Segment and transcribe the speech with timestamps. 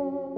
[0.00, 0.29] thank you.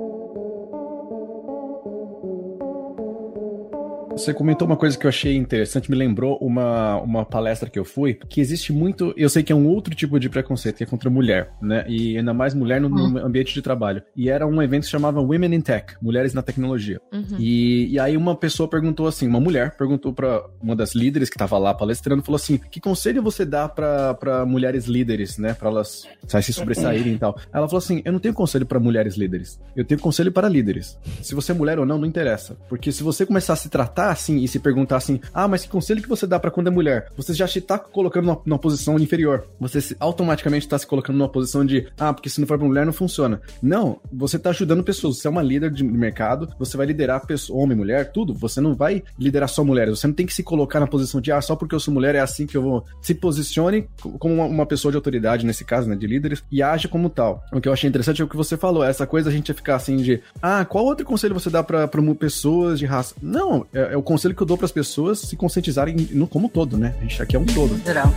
[4.12, 7.84] Você comentou uma coisa que eu achei interessante, me lembrou uma, uma palestra que eu
[7.84, 10.86] fui, que existe muito, eu sei que é um outro tipo de preconceito, que é
[10.86, 11.84] contra mulher, né?
[11.88, 13.26] E ainda mais mulher no, no uhum.
[13.26, 14.02] ambiente de trabalho.
[14.14, 17.00] E era um evento que chamava Women in Tech, Mulheres na Tecnologia.
[17.12, 17.36] Uhum.
[17.38, 21.36] E, e aí uma pessoa perguntou assim, uma mulher perguntou para uma das líderes que
[21.36, 25.54] estava lá palestrando, falou assim, que conselho você dá para mulheres líderes, né?
[25.54, 27.36] Para elas sabe, se sobressaírem e tal.
[27.52, 30.98] Ela falou assim, eu não tenho conselho para mulheres líderes, eu tenho conselho para líderes.
[31.22, 32.56] Se você é mulher ou não, não interessa.
[32.68, 35.68] Porque se você começar a se tratar assim e se perguntar assim: ah, mas que
[35.68, 37.08] conselho que você dá para quando é mulher?
[37.16, 39.46] Você já se tá colocando numa, numa posição inferior.
[39.60, 42.66] Você se, automaticamente está se colocando numa posição de ah, porque se não for pra
[42.66, 43.40] mulher não funciona.
[43.62, 45.18] Não, você tá ajudando pessoas.
[45.18, 48.34] Você é uma líder de mercado, você vai liderar pessoa, homem, mulher, tudo.
[48.34, 49.98] Você não vai liderar só mulheres.
[49.98, 52.14] Você não tem que se colocar na posição de ah, só porque eu sou mulher
[52.14, 52.84] é assim que eu vou.
[53.00, 56.88] Se posicione como uma, uma pessoa de autoridade, nesse caso, né, de líderes, e age
[56.88, 57.44] como tal.
[57.52, 59.54] O que eu achei interessante é o que você falou, essa coisa a gente ia
[59.54, 63.14] ficar assim de ah, qual outro conselho você dá para pessoas de raça?
[63.22, 66.48] Não, é, é o conselho que eu dou para as pessoas se conscientizarem no como
[66.48, 66.94] todo, né?
[66.98, 67.78] A gente aqui é um todo.
[67.84, 68.10] Geral.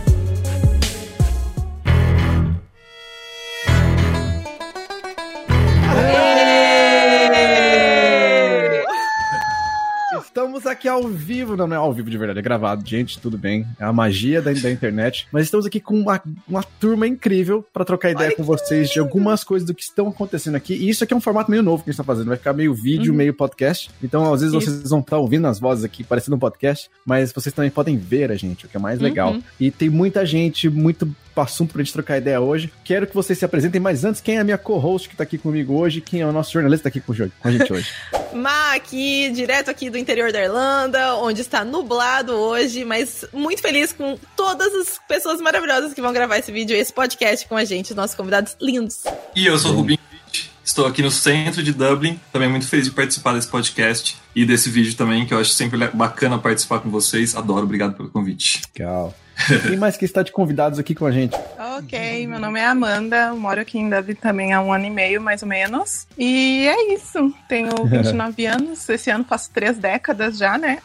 [10.56, 13.36] Estamos aqui ao vivo, não, não é ao vivo de verdade, é gravado, gente, tudo
[13.36, 13.66] bem.
[13.78, 15.28] É a magia da, da internet.
[15.30, 18.98] Mas estamos aqui com uma, uma turma incrível para trocar ideia Olha com vocês de
[18.98, 20.72] algumas coisas do que estão acontecendo aqui.
[20.72, 22.28] E isso aqui é um formato meio novo que a gente tá fazendo.
[22.28, 23.18] Vai ficar meio vídeo, uhum.
[23.18, 23.90] meio podcast.
[24.02, 24.70] Então, às vezes, isso.
[24.70, 27.98] vocês vão estar tá ouvindo as vozes aqui, parecendo um podcast, mas vocês também podem
[27.98, 29.32] ver a gente, o que é mais legal.
[29.32, 29.42] Uhum.
[29.60, 32.72] E tem muita gente, muito assunto pra gente trocar ideia hoje.
[32.82, 35.36] Quero que vocês se apresentem, mas antes, quem é a minha co-host que tá aqui
[35.36, 36.00] comigo hoje?
[36.00, 37.90] Quem é o nosso jornalista que tá aqui com a gente hoje?
[38.36, 43.92] Má, aqui, direto aqui do interior da Irlanda, onde está nublado hoje, mas muito feliz
[43.92, 47.64] com todas as pessoas maravilhosas que vão gravar esse vídeo e esse podcast com a
[47.64, 49.02] gente, nossos convidados lindos.
[49.34, 50.06] E eu sou o Rubinho
[50.66, 54.68] Estou aqui no centro de Dublin, também muito feliz de participar desse podcast e desse
[54.68, 57.36] vídeo também, que eu acho sempre bacana participar com vocês.
[57.36, 58.62] Adoro, obrigado pelo convite.
[58.76, 59.14] Legal.
[59.66, 61.36] Quem mais que está de convidados aqui com a gente?
[61.78, 65.20] Ok, meu nome é Amanda, moro aqui em Dublin também há um ano e meio,
[65.20, 66.06] mais ou menos.
[66.16, 70.78] E é isso, tenho 29 anos, esse ano faço três décadas já, né?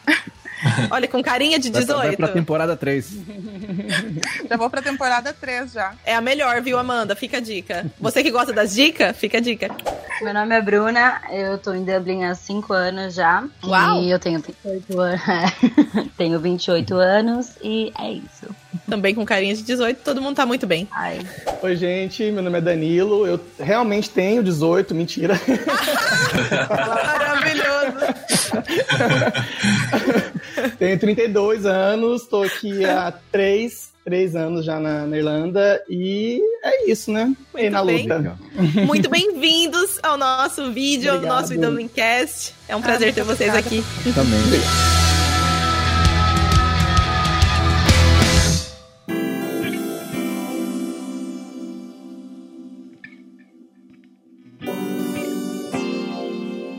[0.90, 1.96] Olha, com carinha de 18.
[1.96, 3.10] Vai, vai pra temporada 3.
[4.48, 5.94] já vou pra temporada 3 já.
[6.04, 7.14] É a melhor, viu, Amanda?
[7.16, 7.86] Fica a dica.
[8.00, 9.70] Você que gosta das dicas, fica a dica.
[10.20, 13.44] Meu nome é Bruna, eu tô em Dublin há 5 anos já.
[13.64, 14.02] Uau!
[14.02, 15.22] E eu tenho 28 anos.
[16.16, 18.61] tenho 28 anos e é isso.
[18.88, 20.88] Também com carinha de 18, todo mundo tá muito bem.
[20.92, 21.20] Ai.
[21.62, 23.26] Oi, gente, meu nome é Danilo.
[23.26, 25.40] Eu realmente tenho 18, mentira.
[26.68, 27.72] Maravilhoso.
[30.78, 36.90] tenho 32 anos, tô aqui há 3 três anos já na, na, Irlanda e é
[36.90, 37.32] isso, né?
[37.52, 38.02] Muito na bem.
[38.02, 38.38] luta.
[38.86, 41.32] Muito bem-vindos ao nosso vídeo, Obrigado.
[41.32, 42.54] ao nosso Dublincast.
[42.68, 43.58] É um ah, prazer ter vocês obrigada.
[43.60, 44.12] aqui.
[44.12, 45.11] Também.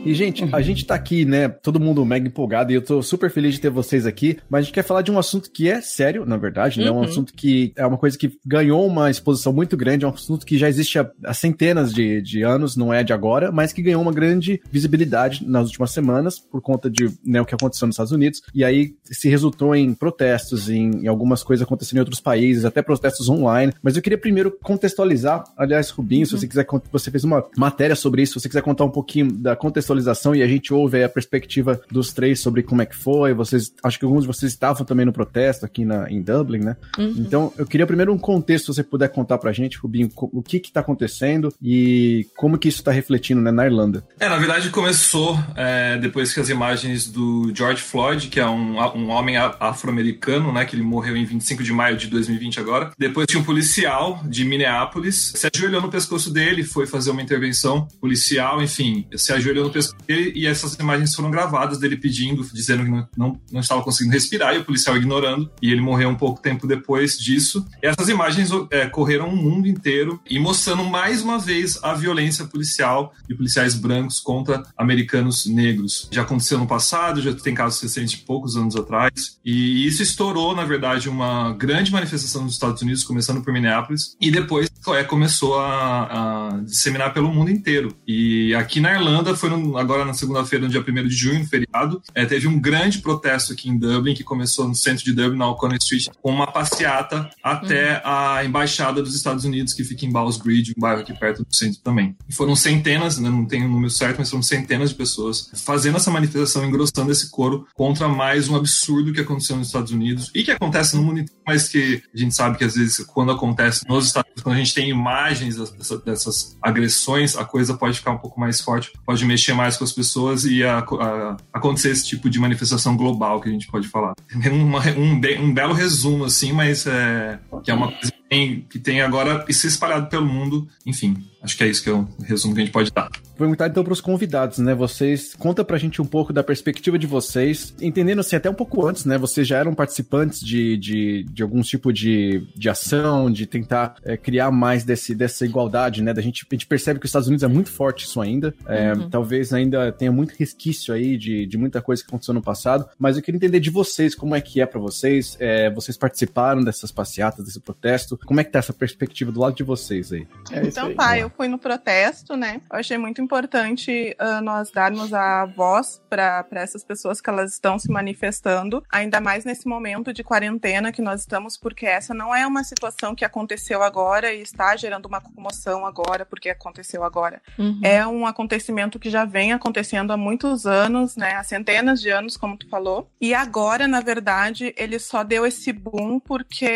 [0.04, 1.48] E, gente, a gente tá aqui, né?
[1.48, 4.38] Todo mundo mega empolgado e eu tô super feliz de ter vocês aqui.
[4.50, 6.90] Mas a gente quer falar de um assunto que é sério, na verdade, né?
[6.90, 7.04] Um uhum.
[7.04, 10.58] assunto que é uma coisa que ganhou uma exposição muito grande, é um assunto que
[10.58, 14.02] já existe há, há centenas de, de anos, não é de agora, mas que ganhou
[14.02, 18.12] uma grande visibilidade nas últimas semanas por conta de né, o que aconteceu nos Estados
[18.12, 18.42] Unidos.
[18.54, 22.82] E aí se resultou em protestos, em, em algumas coisas acontecendo em outros países, até
[22.82, 23.72] protestos online.
[23.82, 26.26] Mas eu queria primeiro contextualizar, aliás, Rubinho, uhum.
[26.26, 29.32] se você quiser, você fez uma matéria sobre isso, se você quiser contar um pouquinho
[29.32, 29.93] da contextualização
[30.34, 33.32] e a gente ouve a perspectiva dos três sobre como é que foi.
[33.34, 36.76] Vocês, acho que alguns de vocês estavam também no protesto aqui na, em Dublin, né?
[36.98, 37.14] Uhum.
[37.18, 40.60] Então, eu queria primeiro um contexto, se você puder contar pra gente, Rubinho, o que
[40.60, 44.04] que tá acontecendo e como que isso tá refletindo né, na Irlanda.
[44.18, 48.78] É, na verdade começou é, depois que as imagens do George Floyd, que é um,
[48.78, 52.90] um homem afro-americano, né, que ele morreu em 25 de maio de 2020 agora.
[52.98, 57.86] Depois tinha um policial de Minneapolis, se ajoelhou no pescoço dele, foi fazer uma intervenção
[58.00, 62.90] policial, enfim, se ajoelhou no pescoço e essas imagens foram gravadas dele pedindo, dizendo que
[62.90, 65.50] não, não, não, estava conseguindo respirar e o policial ignorando.
[65.60, 67.66] E ele morreu um pouco tempo depois disso.
[67.82, 72.44] E essas imagens é, correram o mundo inteiro e mostrando mais uma vez a violência
[72.44, 76.08] policial e policiais brancos contra americanos negros.
[76.10, 79.38] Já aconteceu no passado, já tem casos recentes de poucos anos atrás.
[79.44, 84.30] E isso estourou, na verdade, uma grande manifestação nos Estados Unidos, começando por Minneapolis, e
[84.30, 87.94] depois é, começou a, a disseminar pelo mundo inteiro.
[88.06, 92.02] E aqui na Irlanda foi no, agora na segunda-feira, no dia 1 de junho, feriado,
[92.14, 95.48] é, teve um grande protesto aqui em Dublin, que começou no centro de Dublin, na
[95.48, 98.00] O'Connor Street, com uma passeata até uhum.
[98.04, 101.54] a embaixada dos Estados Unidos, que fica em Bowles Bridge, um bairro aqui perto do
[101.54, 102.16] centro também.
[102.28, 105.96] E foram centenas, né, não tenho o número certo, mas foram centenas de pessoas fazendo
[105.96, 110.42] essa manifestação, engrossando esse coro contra mais um absurdo que aconteceu nos Estados Unidos e
[110.42, 113.84] que acontece no mundo inteiro, mas que a gente sabe que às vezes quando acontece
[113.88, 118.12] nos Estados Unidos, quando a gente tem imagens dessas, dessas agressões, a coisa pode ficar
[118.12, 122.06] um pouco mais forte, pode mexer mais com as pessoas e a, a, acontecer esse
[122.06, 124.14] tipo de manifestação global que a gente pode falar.
[124.54, 128.78] Uma, um, um, belo resumo, assim, mas é, que é uma coisa que tem, que
[128.78, 131.16] tem agora se espalhado pelo mundo, enfim.
[131.44, 133.10] Acho que é isso que é o resumo que a gente pode dar.
[133.36, 134.74] Vou perguntar então para os convidados, né?
[134.74, 138.86] Vocês conta pra gente um pouco da perspectiva de vocês, entendendo assim até um pouco
[138.86, 139.18] antes, né?
[139.18, 144.16] Vocês já eram participantes de, de, de algum tipo de, de ação, de tentar é,
[144.16, 146.14] criar mais desse, dessa igualdade, né?
[146.14, 148.54] Da gente, a gente percebe que os Estados Unidos é muito forte isso ainda.
[148.66, 149.10] É, uhum.
[149.10, 153.16] Talvez ainda tenha muito resquício aí de, de muita coisa que aconteceu no passado, mas
[153.16, 155.36] eu queria entender de vocês como é que é para vocês.
[155.38, 158.18] É, vocês participaram dessas passeatas, desse protesto?
[158.24, 160.26] Como é que tá essa perspectiva do lado de vocês aí?
[160.50, 162.60] É então tá, eu fui no protesto, né?
[162.70, 167.78] Eu achei muito importante uh, nós darmos a voz para essas pessoas que elas estão
[167.78, 172.46] se manifestando, ainda mais nesse momento de quarentena que nós estamos, porque essa não é
[172.46, 177.42] uma situação que aconteceu agora e está gerando uma comoção agora, porque aconteceu agora.
[177.58, 177.80] Uhum.
[177.82, 181.34] É um acontecimento que já vem acontecendo há muitos anos, né?
[181.34, 183.10] Há centenas de anos, como tu falou.
[183.20, 186.68] E agora, na verdade, ele só deu esse boom porque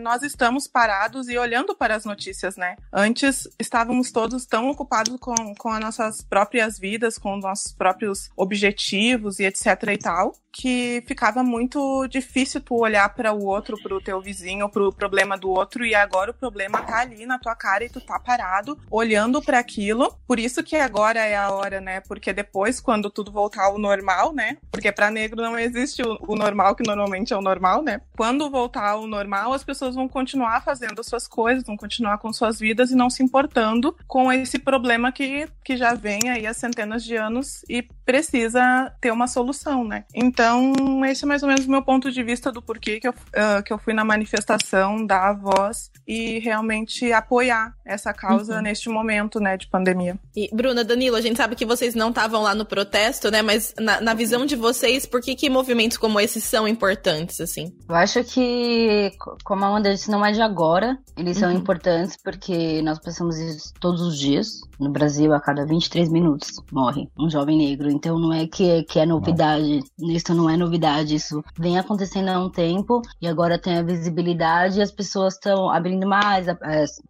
[0.00, 2.76] nós estamos parados e olhando para as notícias, né?
[2.92, 3.48] Antes
[3.86, 9.38] estávamos todos tão ocupados com, com as nossas próprias vidas, com os nossos próprios objetivos
[9.38, 14.00] e etc e tal, que ficava muito difícil tu olhar para o outro, para o
[14.00, 17.54] teu vizinho, para o problema do outro e agora o problema tá ali na tua
[17.54, 20.16] cara e tu tá parado olhando para aquilo.
[20.26, 22.00] Por isso que agora é a hora, né?
[22.00, 24.56] Porque depois quando tudo voltar ao normal, né?
[24.72, 28.00] Porque para negro não existe o, o, normal que normalmente é o normal, né?
[28.16, 32.58] Quando voltar ao normal, as pessoas vão continuar fazendo suas coisas, vão continuar com suas
[32.58, 33.75] vidas e não se importando
[34.06, 39.10] com esse problema que, que já vem aí há centenas de anos e precisa ter
[39.10, 40.04] uma solução, né?
[40.14, 40.72] Então,
[41.04, 43.62] esse é mais ou menos o meu ponto de vista do porquê que eu, uh,
[43.64, 48.62] que eu fui na manifestação, dar a voz e realmente apoiar essa causa uhum.
[48.62, 50.16] neste momento, né, de pandemia.
[50.36, 53.74] E, Bruna, Danilo, a gente sabe que vocês não estavam lá no protesto, né, mas
[53.78, 57.76] na, na visão de vocês, por que, que movimentos como esses são importantes, assim?
[57.88, 59.10] Eu acho que,
[59.44, 61.42] como a Amanda disse, não é de agora, eles uhum.
[61.42, 63.36] são importantes porque nós passamos
[63.80, 64.60] todos os dias.
[64.78, 67.90] No Brasil, a cada 23 minutos morre um jovem negro.
[67.90, 69.82] Então não é que, que é novidade.
[69.98, 71.14] Isso não é novidade.
[71.14, 75.70] Isso vem acontecendo há um tempo e agora tem a visibilidade e as pessoas estão
[75.70, 76.46] abrindo mais,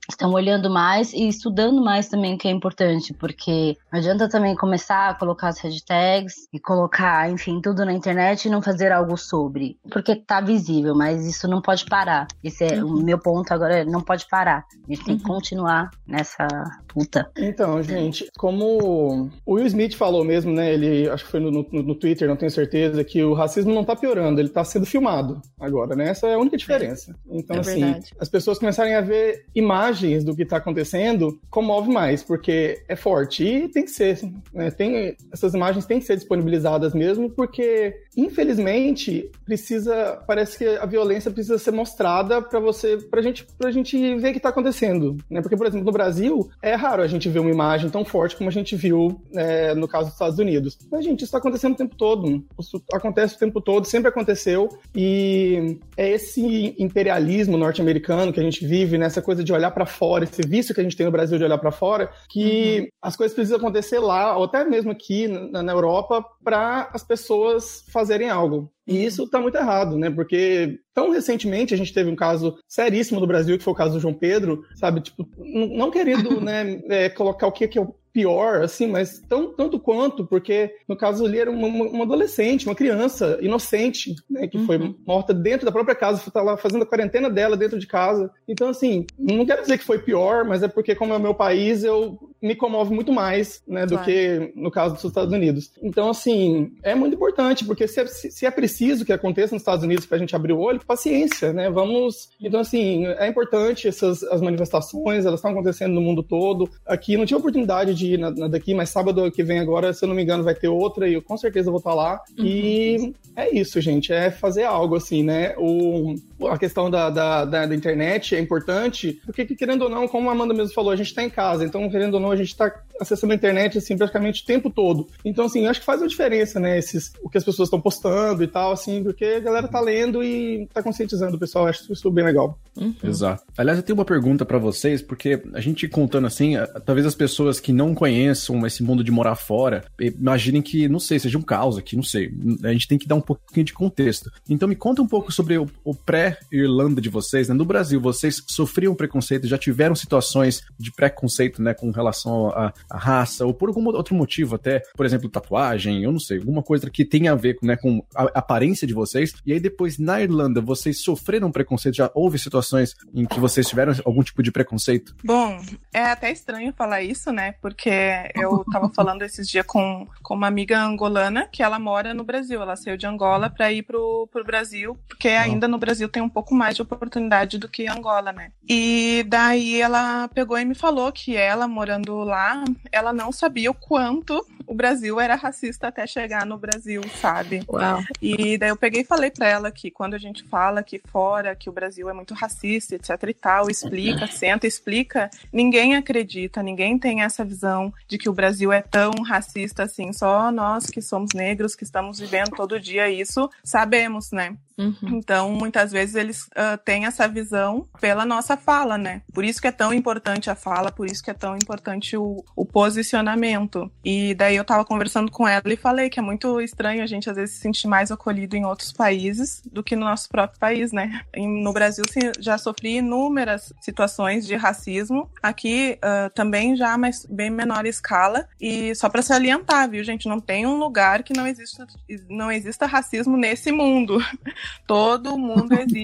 [0.08, 5.10] estão olhando mais e estudando mais também, que é importante, porque não adianta também começar
[5.10, 9.78] a colocar as hashtags e colocar, enfim, tudo na internet e não fazer algo sobre.
[9.90, 12.26] Porque tá visível, mas isso não pode parar.
[12.42, 12.96] Esse é uhum.
[12.96, 14.64] o meu ponto agora, não pode parar.
[14.88, 15.20] A gente tem uhum.
[15.20, 16.85] que continuar nessa さ。
[16.96, 17.30] Luta.
[17.36, 20.72] Então, gente, como o Will Smith falou mesmo, né?
[20.72, 23.84] Ele acho que foi no, no, no Twitter, não tenho certeza, que o racismo não
[23.84, 26.08] tá piorando, ele tá sendo filmado agora, né?
[26.08, 27.14] Essa é a única diferença.
[27.30, 28.12] Então, é assim, verdade.
[28.18, 33.44] as pessoas começarem a ver imagens do que tá acontecendo, comove mais, porque é forte.
[33.44, 34.18] E tem que ser,
[34.52, 34.70] né?
[34.70, 40.22] Tem, essas imagens têm que ser disponibilizadas mesmo, porque, infelizmente, precisa.
[40.26, 44.32] Parece que a violência precisa ser mostrada para você, pra gente, pra gente ver o
[44.32, 45.16] que tá acontecendo.
[45.28, 45.42] Né?
[45.42, 48.48] Porque, por exemplo, no Brasil, é raro a gente ver uma imagem tão forte como
[48.48, 50.78] a gente viu é, no caso dos Estados Unidos.
[50.90, 52.44] Mas, gente, isso está acontecendo o tempo todo.
[52.58, 54.68] Isso acontece o tempo todo, sempre aconteceu.
[54.94, 60.24] E é esse imperialismo norte-americano que a gente vive, nessa coisa de olhar para fora,
[60.24, 62.86] esse vício que a gente tem no Brasil de olhar para fora, que uhum.
[63.02, 67.84] as coisas precisam acontecer lá, ou até mesmo aqui na, na Europa, para as pessoas
[67.90, 68.70] fazerem algo.
[68.86, 70.08] E isso está muito errado, né?
[70.10, 73.94] Porque tão recentemente a gente teve um caso seríssimo do Brasil, que foi o caso
[73.94, 75.00] do João Pedro, sabe?
[75.00, 79.52] Tipo, não querendo né, é, colocar o que, que é o pior, assim, mas tão,
[79.52, 84.56] tanto quanto, porque no caso ali era uma, uma adolescente, uma criança inocente, né, que
[84.56, 84.64] uhum.
[84.64, 88.30] foi morta dentro da própria casa, está lá fazendo a quarentena dela dentro de casa.
[88.48, 91.34] Então, assim, não quero dizer que foi pior, mas é porque, como é o meu
[91.34, 94.04] país, eu me comove muito mais, né, do claro.
[94.04, 95.70] que no caso dos Estados Unidos.
[95.82, 99.84] Então, assim, é muito importante, porque se é, se é preciso que aconteça nos Estados
[99.84, 101.68] Unidos para a gente abrir o olho, paciência, né?
[101.68, 102.30] Vamos.
[102.40, 106.70] Então, assim, é importante essas as manifestações, elas estão acontecendo no mundo todo.
[106.86, 110.04] Aqui não tive oportunidade de ir na, na, daqui, mas sábado que vem agora, se
[110.04, 112.20] eu não me engano, vai ter outra e eu com certeza vou estar lá.
[112.38, 112.44] Uhum.
[112.44, 115.54] E é isso, gente, é fazer algo assim, né?
[115.58, 116.14] O,
[116.48, 120.32] a questão da, da, da, da internet é importante, porque querendo ou não, como a
[120.32, 122.72] Amanda mesmo falou, a gente está em casa, então querendo ou não, a gente está
[123.00, 125.06] acessando a internet assim praticamente o tempo todo.
[125.24, 128.42] Então assim, acho que faz a diferença, né, esses o que as pessoas estão postando
[128.42, 132.10] e tal, assim, porque a galera tá lendo e tá conscientizando o pessoal, acho isso
[132.10, 132.58] bem legal.
[132.76, 132.94] Uhum.
[133.02, 133.44] Exato.
[133.56, 137.58] Aliás, eu tenho uma pergunta para vocês, porque a gente contando assim, talvez as pessoas
[137.58, 141.78] que não conheçam esse mundo de morar fora, imaginem que, não sei, seja um caos
[141.78, 142.32] aqui, não sei.
[142.62, 144.30] A gente tem que dar um pouquinho de contexto.
[144.48, 145.94] Então me conta um pouco sobre o, o
[146.26, 147.54] pré-Irlanda de vocês, né?
[147.54, 153.44] No Brasil, vocês sofriam preconceito, já tiveram situações de preconceito, né, com relação à, raça,
[153.44, 157.04] ou por algum outro motivo até, por exemplo, tatuagem, eu não sei, alguma coisa que
[157.04, 159.34] tenha a ver né, com a aparência de vocês.
[159.44, 161.96] E aí depois, na Irlanda, vocês sofreram preconceito?
[161.96, 165.14] Já houve situações em que vocês tiveram algum tipo de preconceito?
[165.24, 165.60] Bom,
[165.92, 167.52] é até estranho falar isso, né?
[167.60, 167.90] Porque
[168.34, 172.60] eu tava falando esses dias com, com uma amiga angolana que ela mora no Brasil.
[172.60, 176.30] Ela saiu de Angola para ir pro, pro Brasil, porque ainda no Brasil tem um
[176.30, 178.50] pouco mais de oportunidade do que Angola, né?
[178.66, 183.74] E daí ela pegou e me falou que ela, morando lá, ela não sabia o
[183.74, 187.62] quanto o Brasil era racista até chegar no Brasil, sabe?
[187.68, 188.02] Uau.
[188.20, 191.54] E daí eu peguei e falei para ela que quando a gente fala aqui fora
[191.54, 196.98] que o Brasil é muito racista, etc e tal, explica, senta, explica, ninguém acredita, ninguém
[196.98, 200.12] tem essa visão de que o Brasil é tão racista assim.
[200.12, 204.56] Só nós que somos negros, que estamos vivendo todo dia isso, sabemos, né?
[204.78, 204.94] Uhum.
[205.04, 209.22] Então, muitas vezes eles uh, têm essa visão pela nossa fala, né?
[209.32, 212.44] Por isso que é tão importante a fala, por isso que é tão importante o,
[212.54, 213.90] o posicionamento.
[214.04, 217.28] E daí eu tava conversando com ela e falei que é muito estranho a gente
[217.28, 220.92] às vezes se sentir mais acolhido em outros países do que no nosso próprio país,
[220.92, 221.20] né?
[221.36, 222.04] no Brasil
[222.38, 228.48] já sofri inúmeras situações de racismo, aqui uh, também já, mas bem menor escala.
[228.60, 230.28] E só para salientar, viu, gente?
[230.28, 231.86] Não tem um lugar que não exista,
[232.28, 234.18] não exista racismo nesse mundo.
[234.86, 235.95] Todo mundo existe,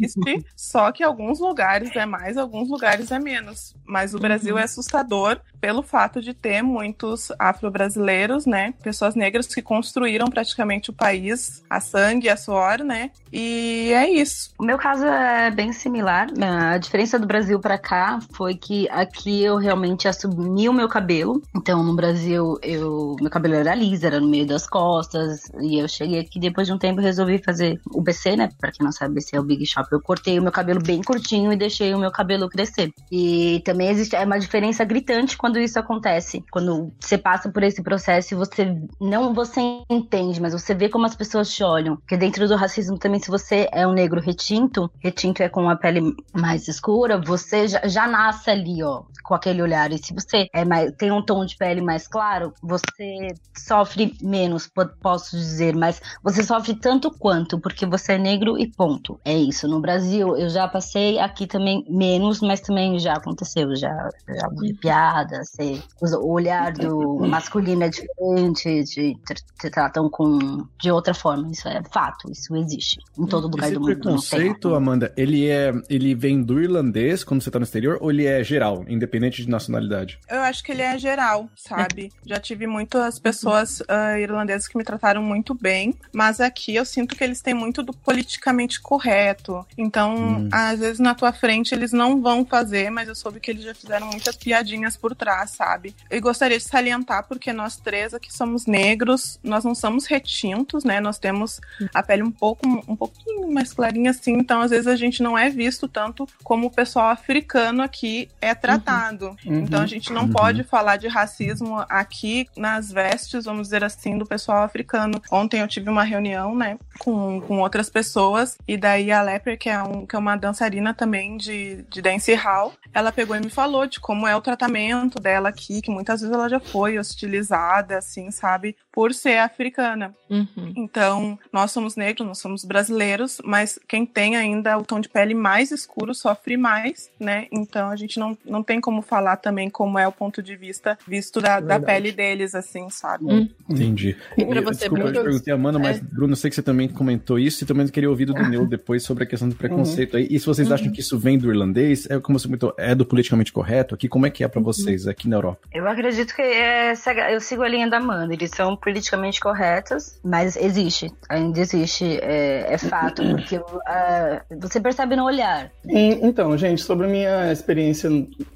[0.56, 3.74] só que alguns lugares é mais, alguns lugares é menos.
[3.84, 4.60] Mas o Brasil uhum.
[4.60, 8.74] é assustador pelo fato de ter muitos afro-brasileiros, né?
[8.82, 13.10] Pessoas negras que construíram praticamente o país a sangue, a suor, né?
[13.32, 14.50] E é isso.
[14.58, 16.28] O meu caso é bem similar.
[16.40, 21.42] A diferença do Brasil para cá foi que aqui eu realmente assumi o meu cabelo.
[21.54, 25.50] Então, no Brasil, eu meu cabelo era liso, era no meio das costas.
[25.60, 28.48] E eu cheguei aqui depois de um tempo resolvi fazer o BC, né?
[28.58, 29.81] Pra quem não sabe, BC é o Big Shop.
[29.90, 32.92] Eu cortei o meu cabelo bem curtinho e deixei o meu cabelo crescer.
[33.10, 36.44] E também existe é uma diferença gritante quando isso acontece.
[36.50, 39.60] Quando você passa por esse processo e você não você
[39.90, 41.96] entende, mas você vê como as pessoas te olham.
[41.96, 45.76] Porque dentro do racismo também, se você é um negro retinto, retinto é com a
[45.76, 49.92] pele mais escura, você já, já nasce ali, ó, com aquele olhar.
[49.92, 54.68] E se você é mais, tem um tom de pele mais claro, você sofre menos,
[55.00, 59.20] posso dizer, mas você sofre tanto quanto, porque você é negro e ponto.
[59.24, 59.66] É isso.
[59.72, 63.74] No Brasil, eu já passei aqui também menos, mas também já aconteceu.
[63.74, 69.16] Já, já vi piada, sei, o olhar do masculino é diferente, de,
[69.58, 71.50] te tratam com de outra forma.
[71.50, 73.92] Isso é fato, isso existe em todo lugar Esse do mundo.
[73.92, 78.10] Esse preconceito, Amanda, ele é ele vem do irlandês quando você tá no exterior ou
[78.10, 80.18] ele é geral, independente de nacionalidade?
[80.28, 82.12] Eu acho que ele é geral, sabe?
[82.26, 87.16] Já tive muitas pessoas uh, irlandesas que me trataram muito bem, mas aqui eu sinto
[87.16, 89.61] que eles têm muito do politicamente correto.
[89.76, 90.48] Então, hum.
[90.52, 93.74] às vezes na tua frente eles não vão fazer, mas eu soube que eles já
[93.74, 95.94] fizeram muitas piadinhas por trás, sabe?
[96.10, 101.00] Eu gostaria de salientar porque nós três aqui somos negros, nós não somos retintos, né?
[101.00, 101.60] Nós temos
[101.94, 105.36] a pele um pouco um pouquinho mais clarinha assim, então às vezes a gente não
[105.36, 109.36] é visto tanto como o pessoal africano aqui é tratado.
[109.44, 109.60] Uhum.
[109.60, 110.32] Então a gente não uhum.
[110.32, 115.20] pode falar de racismo aqui nas vestes, vamos dizer assim, do pessoal africano.
[115.30, 119.22] Ontem eu tive uma reunião, né, com, com outras pessoas, e daí a
[119.56, 123.40] Que é, um, que é uma dançarina também de, de dance hall, ela pegou e
[123.40, 126.98] me falou de como é o tratamento dela aqui, que muitas vezes ela já foi
[126.98, 130.14] hostilizada, assim, sabe, por ser africana.
[130.28, 130.72] Uhum.
[130.76, 135.34] Então, nós somos negros, nós somos brasileiros, mas quem tem ainda o tom de pele
[135.34, 137.46] mais escuro sofre mais, né?
[137.50, 140.98] Então, a gente não, não tem como falar também como é o ponto de vista
[141.06, 143.24] visto da, da pele deles, assim, sabe?
[143.24, 143.48] Hum.
[143.68, 144.16] Entendi.
[144.36, 145.18] E pra você, Desculpa, Bruno?
[145.18, 146.00] eu perguntei a Amanda, mas, é.
[146.00, 149.02] Bruno, eu sei que você também comentou isso e também queria ouvir do Neu depois
[149.02, 150.20] sobre a questão do preconceito uhum.
[150.20, 150.28] aí.
[150.30, 150.74] E se vocês uhum.
[150.74, 154.06] acham que isso vem do irlandês, é como você comentou, é do politicamente correto aqui?
[154.06, 154.64] Como é que é para uhum.
[154.64, 155.60] vocês aqui na Europa?
[155.72, 156.92] Eu acredito que é,
[157.32, 158.34] eu sigo a linha da Amanda.
[158.34, 165.16] Eles são politicamente corretos, mas existe, ainda existe, é, é fato, porque uh, você percebe
[165.16, 165.72] no olhar.
[165.88, 168.10] Então, gente, sobre a minha experiência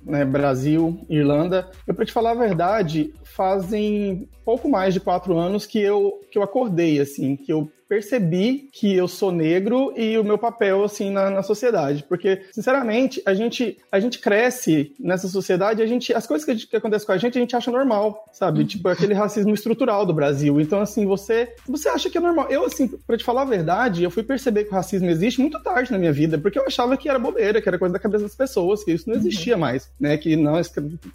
[0.04, 5.64] né, Brasil, Irlanda, eu para te falar a verdade, fazem pouco mais de quatro anos
[5.64, 10.24] que eu, que eu acordei, assim, que eu percebi que eu sou negro e o
[10.24, 12.04] meu papel, assim, na, na sociedade.
[12.08, 16.66] Porque, sinceramente, a gente, a gente cresce nessa sociedade, a gente, as coisas que, gente,
[16.66, 18.60] que acontecem com a gente, a gente acha normal, sabe?
[18.60, 18.66] Uhum.
[18.66, 20.60] Tipo, aquele racismo estrutural do Brasil.
[20.60, 22.48] Então, assim, você, você acha que é normal.
[22.50, 25.62] Eu, assim, pra te falar a verdade, eu fui perceber que o racismo existe muito
[25.62, 28.24] tarde na minha vida, porque eu achava que era bobeira, que era coisa da cabeça
[28.24, 29.60] das pessoas, que isso não existia uhum.
[29.60, 30.16] mais, né?
[30.16, 30.60] Que não,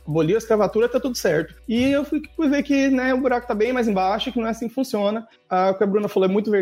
[0.08, 1.54] aboliu a escravatura, tá tudo certo.
[1.68, 4.48] E eu fui, fui ver que, né, o buraco tá bem mais embaixo, que não
[4.48, 5.28] é assim que funciona.
[5.50, 6.61] Ah, o que a Bruna falou é muito verdade.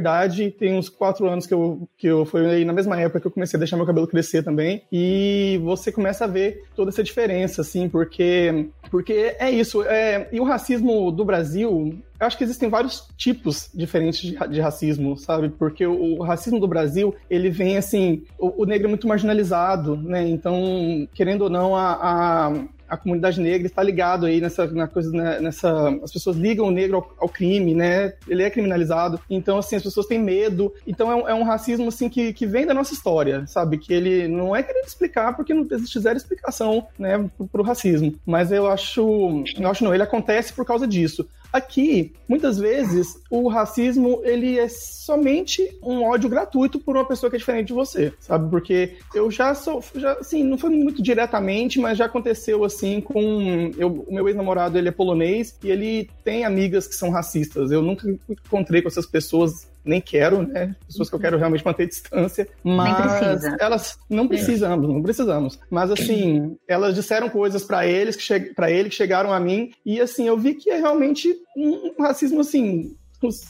[0.52, 3.58] Tem uns quatro anos que eu, que eu foi na mesma época que eu comecei
[3.58, 4.84] a deixar meu cabelo crescer também.
[4.92, 9.84] E você começa a ver toda essa diferença, assim, porque, porque é isso.
[9.84, 14.60] É, e o racismo do Brasil, eu acho que existem vários tipos diferentes de, de
[14.60, 15.50] racismo, sabe?
[15.50, 19.96] Porque o, o, racismo do Brasil, ele vem assim, o, o, negro é muito marginalizado,
[19.96, 20.28] né?
[20.28, 22.54] Então, querendo ou não, a, a
[22.90, 26.72] a comunidade negra está ligado aí nessa na coisa né, nessa as pessoas ligam o
[26.72, 31.12] negro ao, ao, crime né ele é criminalizado então assim as pessoas têm medo então
[31.12, 34.28] é um, é um, racismo assim que, que vem da nossa história sabe que ele
[34.28, 38.68] não é querendo explicar porque não existe zero explicação né para o racismo mas eu
[38.68, 44.60] acho eu acho não ele acontece por causa disso Aqui, muitas vezes, o racismo ele
[44.60, 48.50] é somente um ódio gratuito por uma pessoa que é diferente de você, sabe?
[48.50, 53.72] Porque eu já sou, já, assim, não foi muito diretamente, mas já aconteceu assim com
[53.78, 57.72] eu, o meu ex-namorado, ele é polonês e ele tem amigas que são racistas.
[57.72, 60.76] Eu nunca encontrei com essas pessoas nem quero, né?
[60.88, 62.48] Pessoas que eu quero realmente manter distância.
[62.64, 65.60] Mas elas não precisamos, não precisamos.
[65.70, 70.00] Mas assim, elas disseram coisas para eles que para ele que chegaram a mim e
[70.00, 72.96] assim, eu vi que é realmente um racismo assim,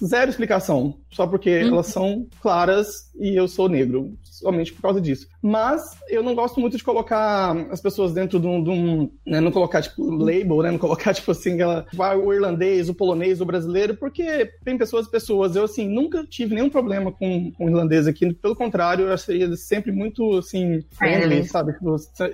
[0.04, 1.74] zero explicação, só porque uhum.
[1.74, 5.28] elas são claras e eu sou negro, somente por causa disso.
[5.42, 8.64] Mas eu não gosto muito de colocar as pessoas dentro de um.
[8.64, 10.72] De um né, não colocar, tipo, label, né?
[10.72, 11.86] Não colocar, tipo assim, ela,
[12.24, 15.56] o irlandês, o polonês, o brasileiro, porque tem pessoas e pessoas.
[15.56, 18.34] Eu, assim, nunca tive nenhum problema com, com o irlandês aqui.
[18.34, 21.76] Pelo contrário, eu seria sempre muito, assim, friendly, sabe?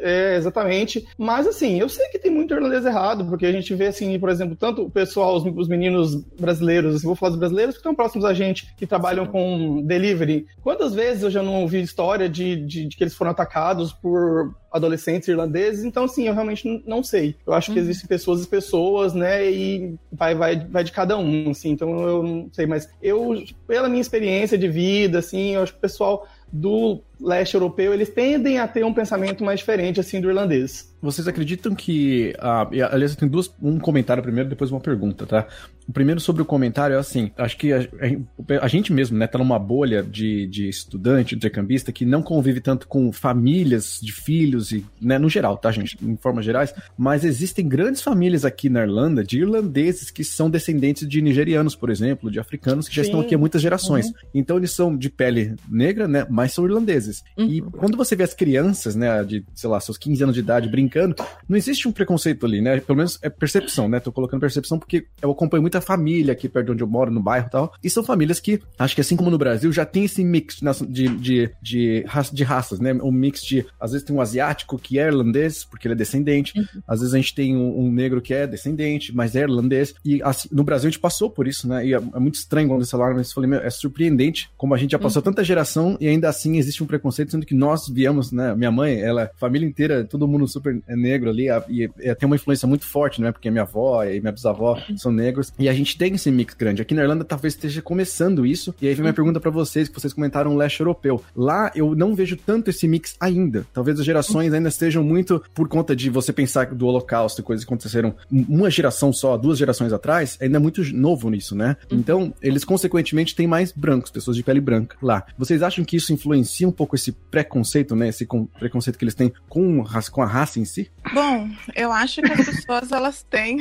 [0.02, 1.08] É, exatamente.
[1.18, 4.30] Mas, assim, eu sei que tem muito irlandês errado, porque a gente vê, assim, por
[4.30, 7.96] exemplo, tanto o pessoal, os, os meninos brasileiros, assim, vou falar dos brasileiros que estão
[7.96, 10.48] próximos a gente, que trabalham com delivery.
[10.62, 14.56] Quantas vezes eu já não ouvi história de, de, de que eles foram atacados por
[14.72, 17.36] adolescentes irlandeses, então assim, eu realmente não sei.
[17.46, 17.84] Eu acho que uhum.
[17.84, 22.24] existem pessoas e pessoas, né, e vai, vai, vai de cada um, assim, então eu
[22.24, 26.28] não sei, mas eu, pela minha experiência de vida, assim, eu acho que o pessoal
[26.52, 30.94] do leste europeu, eles tendem a ter um pensamento mais diferente, assim, do irlandês.
[31.02, 32.34] Vocês acreditam que.
[32.40, 35.48] Ah, aliás, eu tenho duas, um comentário primeiro, depois uma pergunta, tá?
[35.88, 39.28] O primeiro sobre o comentário é assim: acho que a, a, a gente mesmo, né,
[39.28, 44.72] tá numa bolha de, de estudante, intercambista, que não convive tanto com famílias de filhos,
[44.72, 45.98] e, né, no geral, tá, gente?
[46.02, 51.08] Em formas gerais, mas existem grandes famílias aqui na Irlanda de irlandeses que são descendentes
[51.08, 53.10] de nigerianos, por exemplo, de africanos que já Sim.
[53.10, 54.08] estão aqui há muitas gerações.
[54.08, 54.14] Uhum.
[54.34, 57.24] Então eles são de pele negra, né, mas são irlandeses.
[57.38, 57.46] Uhum.
[57.46, 60.70] E quando você vê as crianças, né, de, sei lá, seus 15 anos de idade
[60.70, 61.16] brincando,
[61.48, 62.80] não existe um preconceito ali, né?
[62.80, 64.00] Pelo menos é percepção, né?
[64.00, 67.22] Tô colocando percepção porque eu acompanho muita família aqui perto de onde eu moro, no
[67.22, 67.74] bairro e tal.
[67.84, 71.08] E são famílias que, acho que assim como no Brasil, já tem esse mix de,
[71.10, 72.94] de, de, de raças, né?
[72.94, 76.58] Um mix de, às vezes tem um asiático que é irlandês, porque ele é descendente.
[76.58, 76.82] Uhum.
[76.88, 79.94] Às vezes a gente tem um, um, negro que é descendente, mas é irlandês.
[80.04, 81.86] E assim, no Brasil a gente passou por isso, né?
[81.86, 84.74] E é, é muito estranho quando esse alarme, mas eu falei, meu, é surpreendente como
[84.74, 85.26] a gente já passou uhum.
[85.26, 88.56] tanta geração e ainda assim existe um preconceito, sendo que nós viemos, né?
[88.56, 92.68] Minha mãe, ela, família inteira, todo mundo super negro ali, e, e tem uma influência
[92.68, 93.32] muito forte, né?
[93.32, 96.82] Porque minha avó e minha bisavó são negros, e a gente tem esse mix grande.
[96.82, 99.16] Aqui na Irlanda talvez esteja começando isso, e aí vem minha uhum.
[99.16, 101.24] pergunta para vocês, que vocês comentaram o leste europeu.
[101.36, 103.66] Lá eu não vejo tanto esse mix ainda.
[103.74, 107.64] Talvez as gerações ainda estejam muito por conta de você pensar do holocausto e coisas
[107.64, 111.78] que aconteceram uma geração só, duas gerações atrás, ainda é muito novo nisso, né?
[111.92, 111.98] Uhum.
[111.98, 115.26] Então, eles consequentemente têm mais brancos, pessoas de pele branca lá.
[115.38, 118.10] Vocês acham que isso influencia um pouco esse preconceito, né?
[118.10, 118.28] Esse
[118.60, 120.90] preconceito que eles têm com, com a raça em si?
[121.14, 123.60] Bom, eu acho que as pessoas elas têm,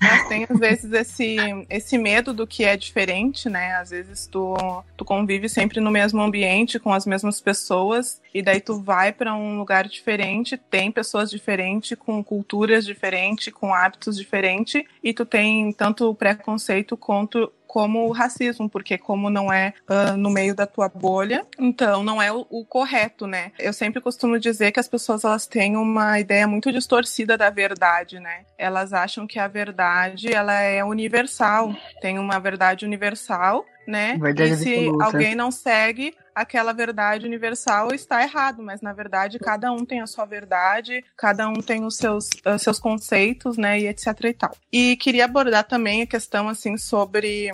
[0.00, 1.36] elas têm às vezes esse,
[1.68, 3.74] esse medo do que é diferente, né?
[3.76, 4.56] Às vezes tu,
[4.96, 9.34] tu convive sempre no mesmo ambiente com as mesmas pessoas e daí tu vai para
[9.34, 15.72] um lugar diferente, tem pessoas diferentes, com culturas diferentes, com hábitos diferentes e tu tem
[15.72, 20.88] tanto preconceito quanto como o racismo, porque como não é uh, no meio da tua
[20.88, 23.52] bolha, então não é o, o, correto, né?
[23.58, 28.18] Eu sempre costumo dizer que as pessoas elas têm uma ideia muito distorcida da verdade,
[28.18, 28.46] né?
[28.58, 34.18] Elas acham que a verdade ela é universal, tem uma verdade universal né?
[34.20, 35.04] Verdade e se absoluta.
[35.04, 40.06] alguém não segue aquela verdade universal, está errado, mas na verdade cada um tem a
[40.06, 44.56] sua verdade, cada um tem os seus, uh, seus conceitos, né, e etc e tal.
[44.70, 47.50] E queria abordar também a questão assim sobre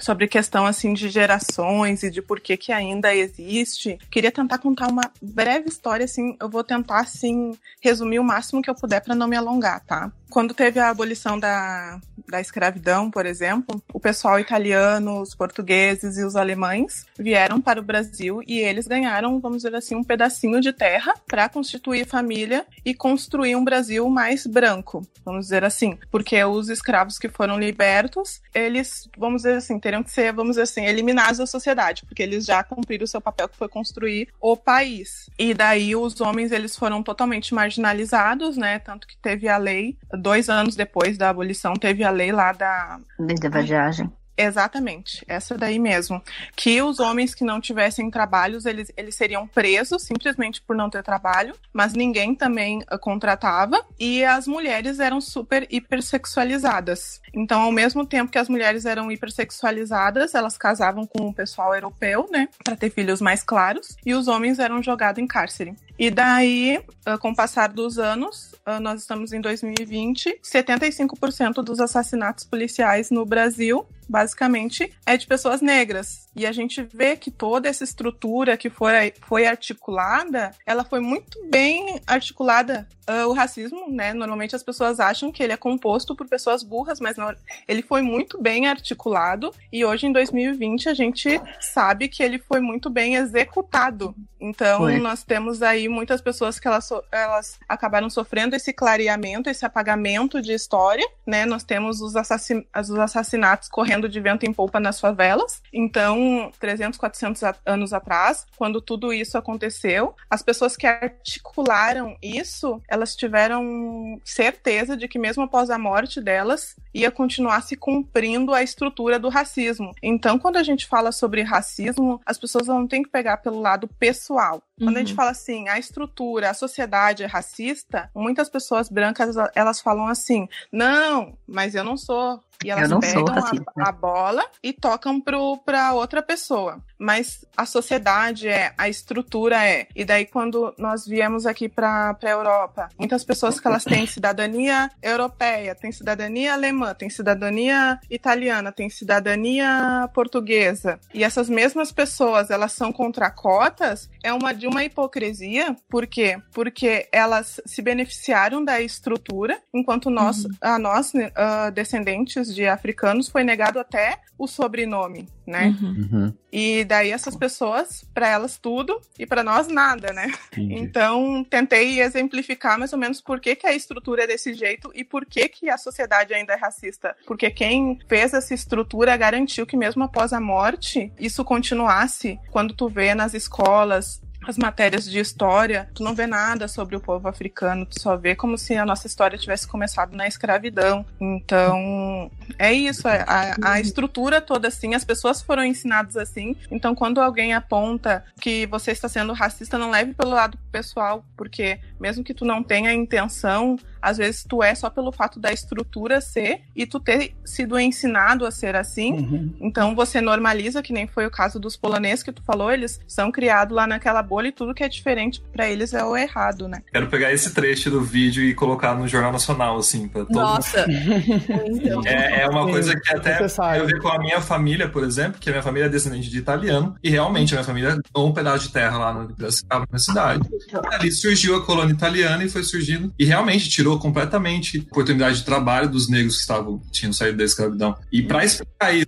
[0.00, 4.88] sobre questão assim de gerações e de por que que ainda existe, queria tentar contar
[4.88, 9.14] uma breve história assim, eu vou tentar assim resumir o máximo que eu puder para
[9.14, 10.10] não me alongar, tá?
[10.28, 16.24] Quando teve a abolição da, da escravidão, por exemplo, o pessoal italiano, os portugueses e
[16.24, 20.72] os alemães vieram para o Brasil e eles ganharam, vamos dizer assim, um pedacinho de
[20.72, 26.68] terra para constituir família e construir um Brasil mais branco, vamos dizer assim, porque os
[26.68, 31.38] escravos que foram libertos, eles, vamos dizer assim, teriam que ser, vamos dizer assim, eliminados
[31.38, 35.28] da sociedade, porque eles já cumpriram o seu papel que foi construir o país.
[35.38, 40.48] E daí os homens, eles foram totalmente marginalizados, né, tanto que teve a lei dois
[40.48, 43.00] anos depois da abolição, teve a lei lá da.
[43.18, 44.10] Lei da vadiagem.
[44.36, 46.22] Exatamente, essa daí mesmo.
[46.54, 51.02] Que os homens que não tivessem trabalhos, eles, eles seriam presos simplesmente por não ter
[51.02, 53.82] trabalho, mas ninguém também uh, contratava.
[53.98, 57.20] E as mulheres eram super hipersexualizadas.
[57.34, 62.28] Então, ao mesmo tempo que as mulheres eram hipersexualizadas, elas casavam com o pessoal europeu,
[62.30, 65.74] né, para ter filhos mais claros, e os homens eram jogados em cárcere.
[65.98, 71.80] E daí, uh, com o passar dos anos, uh, nós estamos em 2020, 75% dos
[71.80, 76.26] assassinatos policiais no Brasil basicamente, é de pessoas negras.
[76.34, 81.44] E a gente vê que toda essa estrutura que foi, foi articulada, ela foi muito
[81.48, 82.86] bem articulada.
[83.08, 84.12] Uh, o racismo, né?
[84.12, 87.32] Normalmente as pessoas acham que ele é composto por pessoas burras, mas não,
[87.68, 89.54] ele foi muito bem articulado.
[89.72, 94.12] E hoje, em 2020, a gente sabe que ele foi muito bem executado.
[94.40, 94.98] Então, foi.
[94.98, 100.52] nós temos aí muitas pessoas que elas, elas acabaram sofrendo esse clareamento, esse apagamento de
[100.52, 101.44] história, né?
[101.44, 105.62] Nós temos os, assassin os assassinatos correndo de vento em polpa nas favelas.
[105.72, 113.14] Então, 300, 400 anos atrás, quando tudo isso aconteceu, as pessoas que articularam isso, elas
[113.14, 119.18] tiveram certeza de que mesmo após a morte delas, ia continuar se cumprindo a estrutura
[119.18, 119.94] do racismo.
[120.02, 123.88] Então, quando a gente fala sobre racismo, as pessoas não têm que pegar pelo lado
[123.98, 124.62] pessoal.
[124.78, 124.96] Quando uhum.
[124.96, 125.16] a gente uhum.
[125.16, 131.36] fala assim, a estrutura, a sociedade é racista, muitas pessoas brancas elas falam assim: não,
[131.46, 136.80] mas eu não sou e elas pegam a, a, bola e tocam para outra pessoa.
[136.98, 139.86] Mas a sociedade é, a estrutura é.
[139.94, 144.90] E daí, quando nós viemos aqui para a Europa, muitas pessoas que elas têm cidadania
[145.02, 150.98] europeia, têm cidadania alemã, têm cidadania italiana, têm cidadania portuguesa.
[151.12, 155.76] E essas mesmas pessoas, elas são contra cotas, é uma de uma hipocrisia.
[155.88, 156.38] Por quê?
[156.52, 160.50] Porque elas se beneficiaram da estrutura, enquanto nós, uhum.
[160.60, 165.74] a nós, uh, descendentes de africanos, foi negado até o sobrenome, né?
[165.80, 166.08] Uhum.
[166.12, 166.34] uhum.
[166.52, 170.32] E daí essas pessoas, para elas tudo e para nós nada, né?
[170.52, 170.74] Entendi.
[170.74, 175.04] Então, tentei exemplificar mais ou menos por que, que a estrutura é desse jeito e
[175.04, 177.16] por que, que a sociedade ainda é racista.
[177.26, 182.38] Porque quem fez essa estrutura garantiu que mesmo após a morte, isso continuasse.
[182.50, 187.00] Quando tu vê nas escolas as matérias de história, tu não vê nada sobre o
[187.00, 191.04] povo africano, tu só vê como se a nossa história tivesse começado na escravidão.
[191.20, 196.56] Então, é isso, é, a, a estrutura toda assim, as pessoas foram ensinadas assim.
[196.70, 201.80] Então, quando alguém aponta que você está sendo racista, não leve pelo lado pessoal, porque
[201.98, 206.20] mesmo que tu não tenha intenção, às vezes tu é só pelo fato da estrutura
[206.20, 209.12] ser e tu ter sido ensinado a ser assim.
[209.14, 209.54] Uhum.
[209.60, 213.32] Então você normaliza, que nem foi o caso dos poloneses que tu falou, eles são
[213.32, 216.82] criados lá naquela bolha e tudo que é diferente para eles é o errado, né?
[216.92, 220.86] Quero pegar esse trecho do vídeo e colocar no Jornal Nacional, assim, pra todo Nossa!
[222.06, 225.40] é, é, uma coisa que até tem a ver com a minha família, por exemplo,
[225.40, 228.68] que a minha família é descendente de italiano, e realmente a minha família um pedaço
[228.68, 230.48] de terra lá no Piracicaba, na cidade.
[230.92, 235.38] Ali surgiu a colônia italiana e foi surgindo, e realmente tirou tirou completamente a oportunidade
[235.38, 237.96] de trabalho dos negros que estavam tinham saído da escravidão.
[238.12, 239.06] E para explicar isso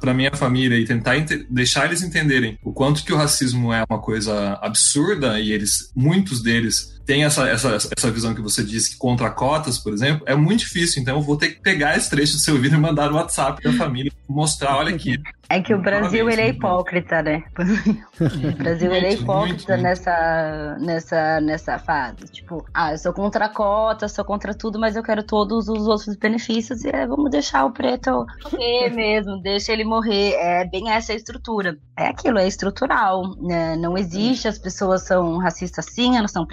[0.00, 1.16] para minha família e tentar
[1.50, 6.42] deixar eles entenderem o quanto que o racismo é uma coisa absurda e eles muitos
[6.42, 10.34] deles tem essa, essa, essa visão que você disse que contra cotas, por exemplo, é
[10.34, 11.00] muito difícil.
[11.00, 13.62] Então eu vou ter que pegar esse trecho do seu vídeo e mandar no WhatsApp
[13.62, 15.18] da família, mostrar, olha aqui.
[15.48, 17.42] É que o Brasil ele é hipócrita, né?
[18.20, 22.28] O Brasil ele é hipócrita muito, nessa, nessa, nessa fase.
[22.30, 25.86] Tipo, ah, eu sou contra a cota, sou contra tudo, mas eu quero todos os
[25.86, 30.34] outros benefícios e é, vamos deixar o preto morrer mesmo, deixa ele morrer.
[30.34, 31.78] É bem essa a estrutura.
[31.96, 33.22] É aquilo, é estrutural.
[33.40, 33.76] Né?
[33.76, 36.44] Não existe, as pessoas são racistas sim, elas são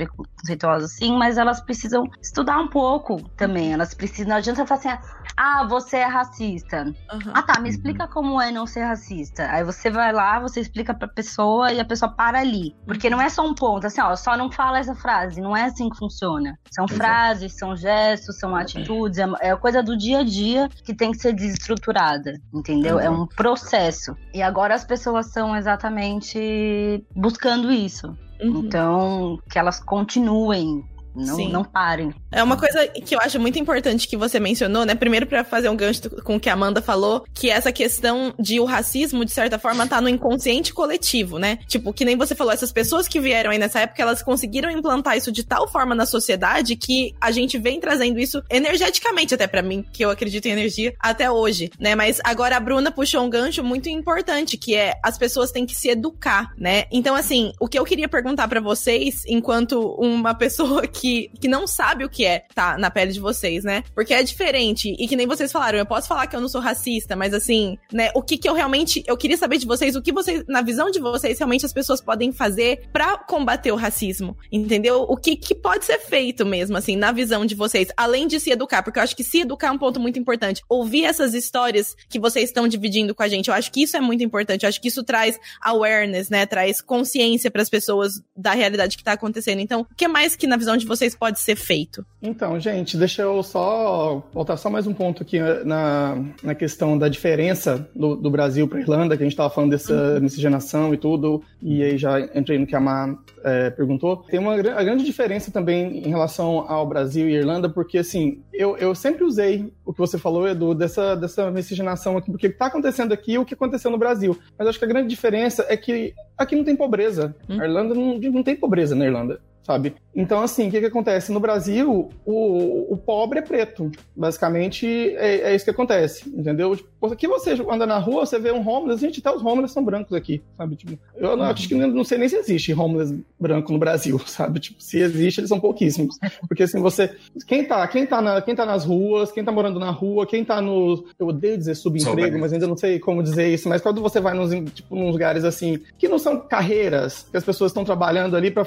[0.45, 3.73] preconceituosas, sim, mas elas precisam estudar um pouco também.
[3.73, 4.29] Elas precisam.
[4.29, 4.89] Não adianta falar assim,
[5.35, 6.83] ah, você é racista.
[7.11, 7.31] Uhum.
[7.33, 9.49] Ah, tá, me explica como é não ser racista.
[9.51, 12.75] Aí você vai lá, você explica pra pessoa e a pessoa para ali.
[12.85, 15.41] Porque não é só um ponto, assim, ó, só não fala essa frase.
[15.41, 16.57] Não é assim que funciona.
[16.71, 16.95] São Exato.
[16.95, 21.17] frases, são gestos, são atitudes, é, é coisa do dia a dia que tem que
[21.17, 22.95] ser desestruturada, entendeu?
[22.95, 23.01] Uhum.
[23.01, 24.15] É um processo.
[24.33, 28.15] E agora as pessoas estão exatamente buscando isso.
[28.41, 28.59] Uhum.
[28.59, 30.83] Então, que elas continuem
[31.15, 31.51] não, Sim.
[31.51, 32.13] não parem.
[32.35, 34.93] É uma coisa que eu acho muito importante que você mencionou, né?
[34.93, 38.59] Primeiro, para fazer um gancho com o que a Amanda falou, que essa questão de
[38.59, 41.59] o racismo, de certa forma, tá no inconsciente coletivo, né?
[41.67, 45.17] Tipo, que nem você falou, essas pessoas que vieram aí nessa época, elas conseguiram implantar
[45.17, 49.61] isso de tal forma na sociedade que a gente vem trazendo isso energeticamente, até para
[49.61, 51.95] mim, que eu acredito em energia, até hoje, né?
[51.95, 55.75] Mas agora a Bruna puxou um gancho muito importante, que é as pessoas têm que
[55.75, 56.85] se educar, né?
[56.91, 61.67] Então, assim, o que eu queria perguntar para vocês, enquanto uma pessoa que que, não
[61.67, 63.83] sabe o que é tá na pele de vocês, né?
[63.93, 64.95] Porque é diferente.
[64.99, 67.77] E que nem vocês falaram, eu posso falar que eu não sou racista, mas assim,
[67.91, 68.09] né?
[68.13, 69.03] O que que eu realmente.
[69.07, 72.01] Eu queria saber de vocês, o que vocês, na visão de vocês, realmente as pessoas
[72.01, 74.37] podem fazer para combater o racismo.
[74.51, 75.05] Entendeu?
[75.07, 78.51] O que que pode ser feito mesmo, assim, na visão de vocês, além de se
[78.51, 80.61] educar, porque eu acho que se educar é um ponto muito importante.
[80.67, 84.01] Ouvir essas histórias que vocês estão dividindo com a gente, eu acho que isso é
[84.01, 84.63] muito importante.
[84.63, 86.45] Eu acho que isso traz awareness, né?
[86.45, 89.59] Traz consciência para as pessoas da realidade que tá acontecendo.
[89.59, 92.05] Então, o que mais que na visão de vocês vocês pode ser feito?
[92.21, 97.07] Então, gente, deixa eu só voltar só mais um ponto aqui na, na questão da
[97.07, 100.21] diferença do, do Brasil para Irlanda, que a gente estava falando dessa uhum.
[100.21, 104.17] miscigenação e tudo, e aí já entrei no que a Mar é, perguntou.
[104.29, 108.77] Tem uma a grande diferença também em relação ao Brasil e Irlanda, porque assim, eu,
[108.77, 112.55] eu sempre usei o que você falou, Edu, dessa, dessa miscigenação aqui, porque o que
[112.55, 114.37] está acontecendo aqui e o que aconteceu no Brasil.
[114.57, 117.35] Mas acho que a grande diferença é que aqui não tem pobreza.
[117.49, 117.61] Hum.
[117.61, 119.95] A Irlanda não, não tem pobreza na Irlanda sabe?
[120.15, 121.31] Então, assim, o que, que acontece?
[121.31, 123.91] No Brasil, o, o pobre é preto.
[124.15, 126.75] Basicamente, é, é isso que acontece, entendeu?
[126.75, 129.83] Tipo, aqui você anda na rua, você vê um homeless, gente, até os homeless são
[129.83, 130.75] brancos aqui, sabe?
[130.75, 134.19] Tipo, eu não, acho que não, não sei nem se existe homeless branco no Brasil,
[134.25, 134.59] sabe?
[134.59, 136.17] Tipo, se existe, eles são pouquíssimos.
[136.47, 137.13] Porque, assim, você...
[137.47, 140.45] Quem tá, quem tá, na, quem tá nas ruas, quem tá morando na rua, quem
[140.45, 141.05] tá no...
[141.19, 144.33] Eu odeio dizer subemprego, mas ainda não sei como dizer isso, mas quando você vai
[144.33, 148.51] nos, tipo, nos lugares, assim, que não são carreiras, que as pessoas estão trabalhando ali
[148.51, 148.65] para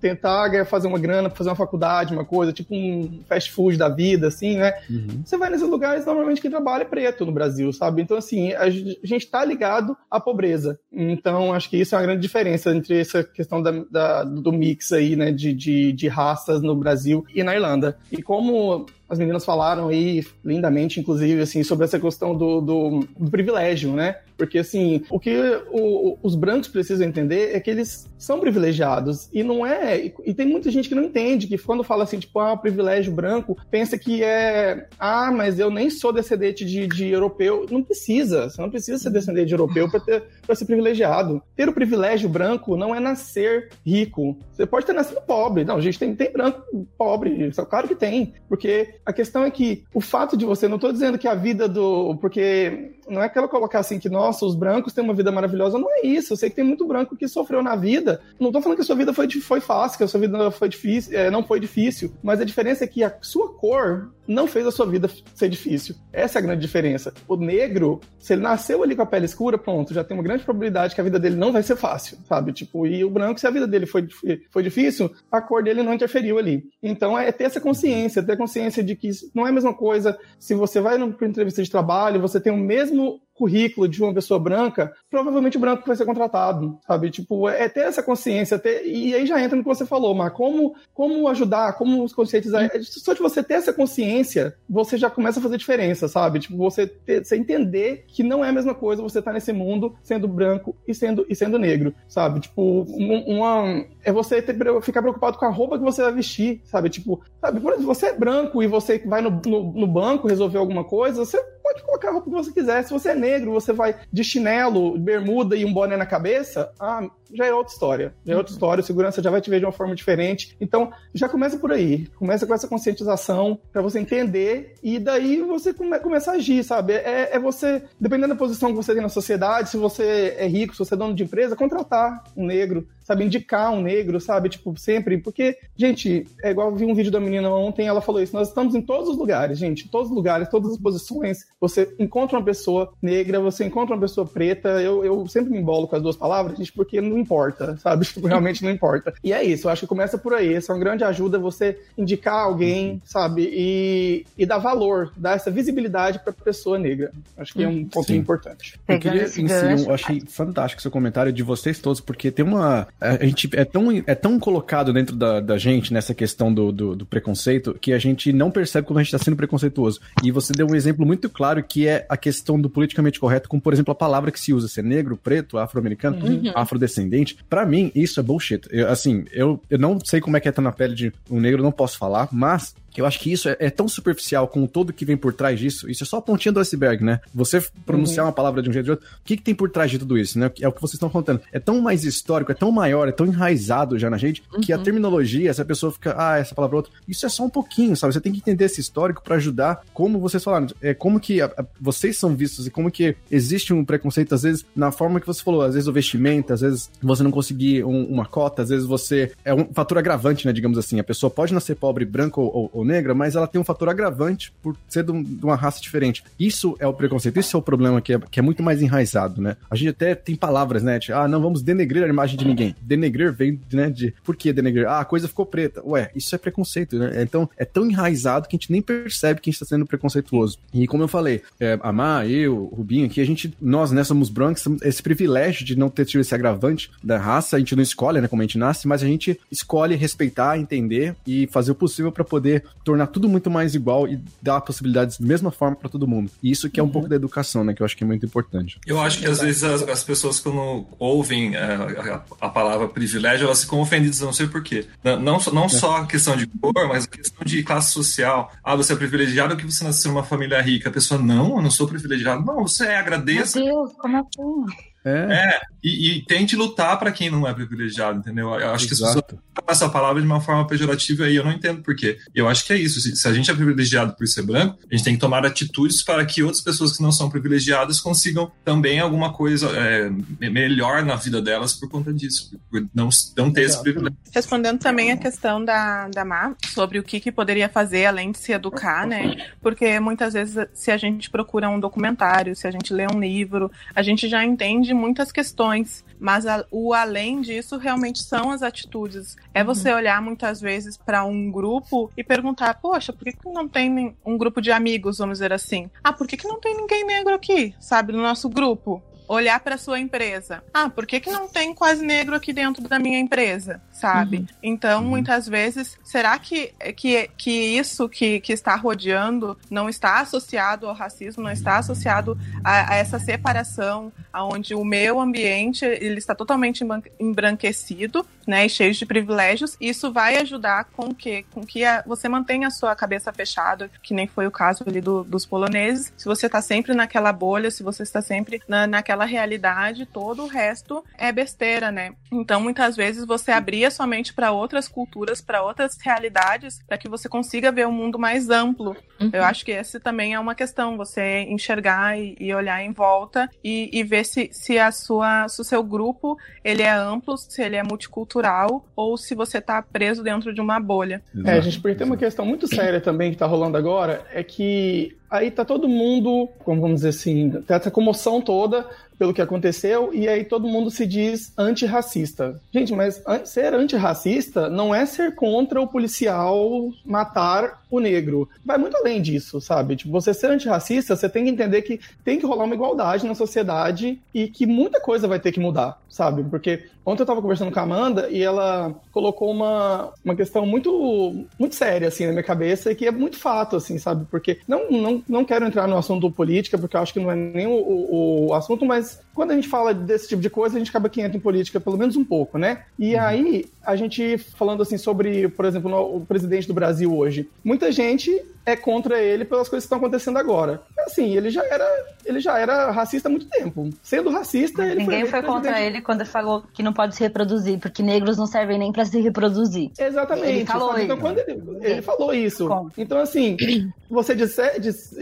[0.00, 3.90] tentar paga fazer uma grana fazer uma faculdade, uma coisa, tipo um fast food da
[3.90, 4.72] vida, assim, né?
[4.88, 5.22] Uhum.
[5.22, 8.00] Você vai nesses lugares, normalmente quem trabalha é preto no Brasil, sabe?
[8.00, 10.80] Então, assim, a gente tá ligado à pobreza.
[10.90, 14.90] Então, acho que isso é uma grande diferença entre essa questão da, da do mix
[14.92, 17.98] aí, né, de, de, de raças no Brasil e na Irlanda.
[18.10, 23.30] E como as meninas falaram aí lindamente, inclusive, assim, sobre essa questão do, do, do
[23.30, 24.16] privilégio, né?
[24.38, 25.36] Porque, assim, o que
[25.70, 29.28] o, os brancos precisam entender é que eles são privilegiados.
[29.30, 30.12] E não é.
[30.24, 33.54] E, tem muita gente que não entende, que quando fala assim, tipo, ah, privilégio branco,
[33.70, 34.88] pensa que é.
[34.98, 37.66] Ah, mas eu nem sou descendente de, de europeu.
[37.70, 38.48] Não precisa.
[38.48, 41.42] Você não precisa ser descendente de europeu para ser privilegiado.
[41.54, 44.38] Ter o privilégio branco não é nascer rico.
[44.52, 45.64] Você pode ter nascido pobre.
[45.64, 47.50] Não, gente tem, tem branco pobre.
[47.68, 48.32] Claro que tem.
[48.48, 51.68] Porque a questão é que o fato de você, não estou dizendo que a vida
[51.68, 52.16] do.
[52.20, 55.78] Porque não é aquela colocar assim que, nossa, os brancos têm uma vida maravilhosa.
[55.78, 56.32] Não é isso.
[56.32, 58.20] Eu sei que tem muito branco que sofreu na vida.
[58.38, 60.68] Não estou falando que a sua vida foi, foi fácil, que a sua vida foi
[60.68, 62.12] difícil, é, não foi difícil.
[62.22, 65.94] Mas a diferença é que a sua cor não fez a sua vida ser difícil.
[66.12, 67.12] Essa é a grande diferença.
[67.26, 70.44] O negro, se ele nasceu ali com a pele escura, pronto, já tem uma grande
[70.44, 72.52] probabilidade que a vida dele não vai ser fácil, sabe?
[72.52, 74.06] Tipo, e o branco, se a vida dele foi,
[74.50, 76.64] foi difícil, a cor dele não interferiu ali.
[76.82, 80.18] Então é ter essa consciência, ter consciência de que não é a mesma coisa.
[80.38, 84.38] Se você vai para entrevista de trabalho, você tem o mesmo currículo de uma pessoa
[84.38, 87.10] branca, provavelmente o branco vai ser contratado, sabe?
[87.10, 88.86] Tipo, é ter essa consciência, ter...
[88.86, 92.80] e aí já entra no que você falou, mas como, como ajudar, como conscientizar, é
[92.82, 96.38] só de você ter essa consciência, você já começa a fazer diferença, sabe?
[96.38, 99.52] Tipo, você, ter, você entender que não é a mesma coisa você estar tá nesse
[99.52, 102.38] mundo sendo branco e sendo, e sendo negro, sabe?
[102.38, 106.88] Tipo, uma, é você ter, ficar preocupado com a roupa que você vai vestir, sabe?
[106.88, 110.58] Tipo, sabe, por exemplo, você é branco e você vai no, no, no banco resolver
[110.58, 112.82] alguma coisa, você pode colocar a roupa que você quiser.
[112.84, 117.08] Se você é negro, você vai de chinelo, bermuda e um boné na cabeça, ah,
[117.34, 118.14] já é outra história.
[118.24, 120.56] Já é outra história, o segurança já vai te ver de uma forma diferente.
[120.60, 122.06] Então, já começa por aí.
[122.16, 126.94] Começa com essa conscientização para você entender e daí você come, começa a agir, sabe?
[126.94, 130.74] É, é, você, dependendo da posição que você tem na sociedade, se você é rico,
[130.74, 133.24] se você é dono de empresa, contratar um negro, sabe?
[133.24, 134.48] Indicar um negro, sabe?
[134.48, 135.18] Tipo, sempre.
[135.18, 138.34] Porque, gente, é igual eu vi um vídeo da menina ontem, ela falou isso.
[138.34, 139.88] Nós estamos em todos os lugares, gente.
[139.88, 141.46] Todos os lugares, todas as posições.
[141.60, 144.68] Você encontra uma pessoa negra, você encontra uma pessoa preta.
[144.80, 148.06] Eu, eu sempre me embolo com as duas palavras, gente, porque não importa, sabe?
[148.12, 149.14] Tipo, realmente não importa.
[149.24, 150.52] E é isso, eu acho que começa por aí.
[150.52, 153.48] Essa é uma grande ajuda você indicar alguém, sabe?
[153.50, 157.10] E, e dar valor, dar essa visibilidade para a pessoa negra.
[157.38, 158.16] Acho que é um ponto Sim.
[158.16, 158.78] importante.
[158.86, 162.86] Eu queria, em si, eu achei fantástico seu comentário de vocês todos, porque tem uma.
[163.00, 166.96] A gente é tão, é tão colocado dentro da, da gente nessa questão do, do,
[166.96, 170.00] do preconceito que a gente não percebe como a gente está sendo preconceituoso.
[170.22, 173.62] E você deu um exemplo muito claro que é a questão do politicamente correto, como
[173.62, 176.52] por exemplo a palavra que se usa, ser negro, preto, afro-americano, uhum.
[176.54, 177.11] afrodescendente.
[177.48, 178.62] Para mim, isso é bullshit.
[178.70, 181.40] Eu, assim, eu, eu não sei como é que é estar na pele de um
[181.40, 184.92] negro, não posso falar, mas eu acho que isso é, é, tão superficial com todo
[184.92, 185.90] que vem por trás disso.
[185.90, 187.20] Isso é só a pontinha do iceberg, né?
[187.34, 188.30] Você pronunciar uhum.
[188.30, 189.18] uma palavra de um jeito ou de outro.
[189.20, 190.50] O que, que tem por trás de tudo isso, né?
[190.60, 191.40] É o que vocês estão contando.
[191.52, 194.60] É tão mais histórico, é tão maior, é tão enraizado já na gente, uhum.
[194.60, 194.82] que a uhum.
[194.82, 196.92] terminologia, essa pessoa fica, ah, essa palavra é outra.
[197.08, 198.12] Isso é só um pouquinho, sabe?
[198.12, 201.46] Você tem que entender esse histórico para ajudar, como vocês falaram, é, como que a,
[201.46, 205.26] a, vocês são vistos e como que existe um preconceito, às vezes, na forma que
[205.26, 208.68] você falou, às vezes o vestimento, às vezes você não conseguir um, uma cota, às
[208.68, 209.32] vezes você.
[209.44, 210.52] É um fator agravante, né?
[210.52, 210.98] Digamos assim.
[210.98, 213.88] A pessoa pode nascer pobre, branca ou, ou, ou negra, mas ela tem um fator
[213.88, 216.22] agravante por ser de, uma raça diferente.
[216.38, 219.40] Isso é o preconceito, isso é o problema que é, que é muito mais enraizado,
[219.40, 219.56] né?
[219.70, 220.98] A gente até tem palavras, né?
[220.98, 222.74] Tipo, ah, não vamos denegrir a imagem de ninguém.
[222.80, 224.14] Denegrir vem, né, de...
[224.24, 224.86] Por que denegrir?
[224.86, 225.82] Ah, a coisa ficou preta.
[225.84, 227.22] Ué, isso é preconceito, né?
[227.22, 230.58] Então, é tão enraizado que a gente nem percebe que a gente está sendo preconceituoso.
[230.72, 234.04] E como eu falei, é, a Má, eu, o Rubinho aqui, a gente, nós, né,
[234.04, 237.82] somos brancos, esse privilégio de não ter tido esse agravante da raça, a gente não
[237.82, 241.74] escolhe, né, como a gente nasce, mas a gente escolhe respeitar, entender e fazer o
[241.74, 245.88] possível para poder tornar tudo muito mais igual e dar possibilidades da mesma forma para
[245.88, 246.30] todo mundo.
[246.42, 246.92] E isso que é um uhum.
[246.92, 247.74] pouco da educação, né?
[247.74, 248.78] Que eu acho que é muito importante.
[248.86, 253.46] Eu acho que às vezes as, as pessoas, quando ouvem é, a, a, palavra privilégio,
[253.46, 254.86] elas ficam ofendidas, não sei porquê.
[255.02, 255.68] Não, não, não é.
[255.68, 258.52] só a questão de cor, mas a questão de classe social.
[258.62, 260.88] Ah, você é privilegiado que você nasceu numa família rica.
[260.88, 262.44] A pessoa, não, eu não sou privilegiado.
[262.44, 263.58] Não, você é, agradeça.
[263.58, 264.91] Meu Deus, como assim?
[265.04, 268.48] É, é e, e, tente lutar para quem não é privilegiado, entendeu?
[268.54, 268.86] Eu acho Exato.
[268.86, 272.18] que as pessoas essa palavra de uma forma pejorativa e eu não entendo por quê.
[272.34, 273.00] Eu acho que é isso.
[273.00, 276.02] Se, se, a gente é privilegiado por ser branco, a gente tem que tomar atitudes
[276.02, 280.10] para que outras pessoas que não são privilegiadas consigam também alguma coisa é,
[280.50, 283.74] melhor na vida delas por conta disso, por não, não ter Exato.
[283.74, 284.18] esse privilégio.
[284.32, 288.38] Respondendo também a questão da, da Má sobre o que, que poderia fazer além de
[288.38, 289.36] se educar, né?
[289.60, 293.70] Porque muitas vezes, se a gente procura um documentário, se a gente lê um livro,
[293.94, 298.62] a gente já entende de muitas questões, mas a, o além disso realmente são as
[298.62, 299.36] atitudes.
[299.54, 299.96] É você uhum.
[299.96, 304.36] olhar muitas vezes para um grupo e perguntar: poxa, por que, que não tem um
[304.36, 305.90] grupo de amigos, vamos dizer assim?
[306.04, 309.02] Ah, por que, que não tem ninguém negro aqui, sabe, no nosso grupo?
[309.28, 310.62] olhar para sua empresa.
[310.72, 313.80] Ah, por que, que não tem quase negro aqui dentro da minha empresa?
[313.90, 314.38] Sabe?
[314.38, 314.46] Uhum.
[314.62, 315.08] Então, uhum.
[315.08, 320.94] muitas vezes, será que, que, que isso que, que está rodeando não está associado ao
[320.94, 326.84] racismo, não está associado a, a essa separação, aonde o meu ambiente ele está totalmente
[327.18, 329.76] embranquecido, né, e cheio de privilégios?
[329.80, 334.14] Isso vai ajudar com que, com que a, você mantenha a sua cabeça fechada, que
[334.14, 336.12] nem foi o caso ali do, dos poloneses.
[336.16, 340.44] Se você está sempre naquela bolha, se você está sempre na, naquela aquela realidade, todo
[340.44, 342.14] o resto é besteira, né?
[342.30, 347.28] Então, muitas vezes você abria somente para outras culturas, para outras realidades, para que você
[347.28, 348.96] consiga ver um mundo mais amplo.
[349.20, 349.30] Uhum.
[349.32, 353.48] Eu acho que esse também é uma questão, você enxergar e, e olhar em volta
[353.62, 357.62] e, e, ver se, se a sua, se o seu grupo ele é amplo, se
[357.62, 361.22] ele é multicultural ou se você está preso dentro de uma bolha.
[361.44, 365.16] É, a gente tem uma questão muito séria também que está rolando agora, é que
[365.32, 368.86] aí tá todo mundo, como vamos dizer assim, tá essa comoção toda
[369.18, 372.60] pelo que aconteceu, e aí todo mundo se diz antirracista.
[372.72, 378.48] Gente, mas ser antirracista não é ser contra o policial matar o negro.
[378.64, 379.94] Vai muito além disso, sabe?
[379.94, 383.34] Tipo, você ser antirracista, você tem que entender que tem que rolar uma igualdade na
[383.34, 386.42] sociedade e que muita coisa vai ter que mudar, sabe?
[386.42, 391.44] Porque ontem eu tava conversando com a Amanda e ela colocou uma, uma questão muito,
[391.58, 394.26] muito séria, assim, na minha cabeça e que é muito fato, assim, sabe?
[394.30, 397.34] Porque não, não, não quero entrar no assunto política, porque eu acho que não é
[397.34, 400.78] nem o, o, o assunto, mas quando a gente fala desse tipo de coisa, a
[400.78, 402.82] gente acaba que entra em política pelo menos um pouco, né?
[402.98, 403.20] E uhum.
[403.20, 407.90] aí, a gente falando assim sobre, por exemplo, no, o presidente do Brasil hoje, muita
[407.90, 408.30] gente
[408.64, 410.82] é contra ele pelas coisas que estão acontecendo agora.
[410.98, 411.86] Assim, ele já era,
[412.24, 413.90] ele já era racista há muito tempo.
[414.02, 417.78] Sendo racista, ele Ninguém foi, foi contra ele quando falou que não pode se reproduzir,
[417.78, 419.90] porque negros não servem nem para se reproduzir.
[419.98, 420.48] Exatamente.
[420.48, 422.68] Ele falou então, quando ele, ele falou isso.
[422.68, 422.92] Como?
[422.96, 423.56] Então, assim,
[424.08, 424.80] você dizer,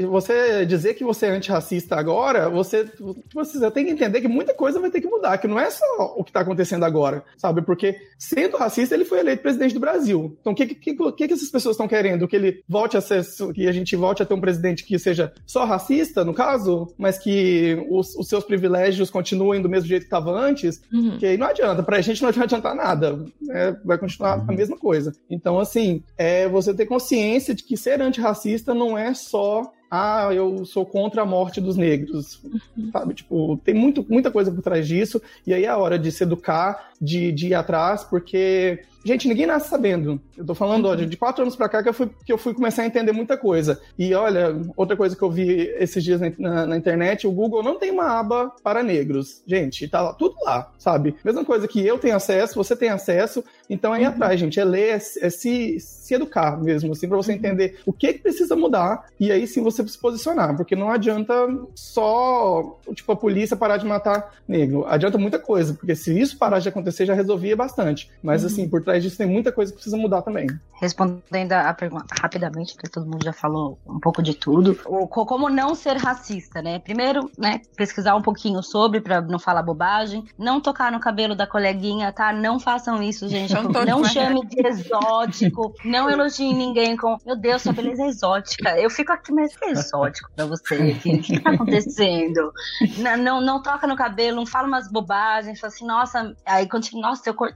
[0.09, 2.89] você dizer que você é antirracista agora, você,
[3.33, 6.15] você tem que entender que muita coisa vai ter que mudar, que não é só
[6.17, 7.63] o que está acontecendo agora, sabe?
[7.63, 10.37] Porque sendo racista, ele foi eleito presidente do Brasil.
[10.41, 12.29] Então, o que, que, que, que essas pessoas estão querendo?
[12.29, 13.25] Que ele volte a ser,
[13.55, 17.19] que a gente volte a ter um presidente que seja só racista, no caso, mas
[17.19, 21.19] que os, os seus privilégios continuem do mesmo jeito que estava antes, uhum.
[21.19, 21.83] que aí não adianta.
[21.83, 23.25] Pra gente não vai adiantar nada.
[23.41, 23.77] Né?
[23.85, 24.47] Vai continuar uhum.
[24.49, 25.13] a mesma coisa.
[25.29, 30.65] Então, assim, é você ter consciência de que ser antirracista não é só ah, eu
[30.65, 32.91] sou contra a morte dos negros, uhum.
[32.93, 33.13] sabe?
[33.13, 36.23] Tipo, tem muito, muita coisa por trás disso, e aí é a hora de se
[36.23, 40.21] educar, de, de ir atrás, porque Gente, ninguém nasce sabendo.
[40.37, 42.53] Eu tô falando, olha, de quatro anos pra cá que eu, fui, que eu fui
[42.53, 43.81] começar a entender muita coisa.
[43.99, 47.63] E olha, outra coisa que eu vi esses dias na, na, na internet, o Google
[47.63, 49.43] não tem uma aba para negros.
[49.47, 51.15] Gente, tá lá, tudo lá, sabe?
[51.25, 53.43] Mesma coisa que eu tenho acesso, você tem acesso.
[53.69, 54.11] Então é ir uhum.
[54.11, 54.61] atrás, gente.
[54.61, 57.39] É ler, é, é, se, se educar mesmo, assim, pra você uhum.
[57.39, 59.07] entender o que, que precisa mudar.
[59.19, 60.57] E aí sim você se posicionar.
[60.57, 61.33] Porque não adianta
[61.75, 64.85] só, tipo, a polícia parar de matar negro.
[64.87, 65.73] Adianta muita coisa.
[65.73, 68.11] Porque se isso parar de acontecer, já resolvia bastante.
[68.23, 68.49] Mas, uhum.
[68.49, 70.47] assim, por trás disso tem muita coisa que precisa mudar também.
[70.81, 74.79] Respondendo a pergunta rapidamente, porque todo mundo já falou um pouco de tudo.
[74.87, 76.79] O, como não ser racista, né?
[76.79, 81.47] Primeiro, né, pesquisar um pouquinho sobre para não falar bobagem, não tocar no cabelo da
[81.47, 82.33] coleguinha, tá?
[82.33, 83.53] Não façam isso, gente.
[83.53, 88.81] Não, não chame de exótico, não elogie ninguém com, meu Deus, sua beleza é exótica.
[88.81, 90.93] Eu fico aqui, mas que é exótico para você?
[90.93, 92.53] O que, que tá acontecendo?
[92.97, 97.03] Não, não, não, toca no cabelo, não fala umas bobagens, fala assim, nossa, aí continua,
[97.03, 97.55] nossa, seu corpo,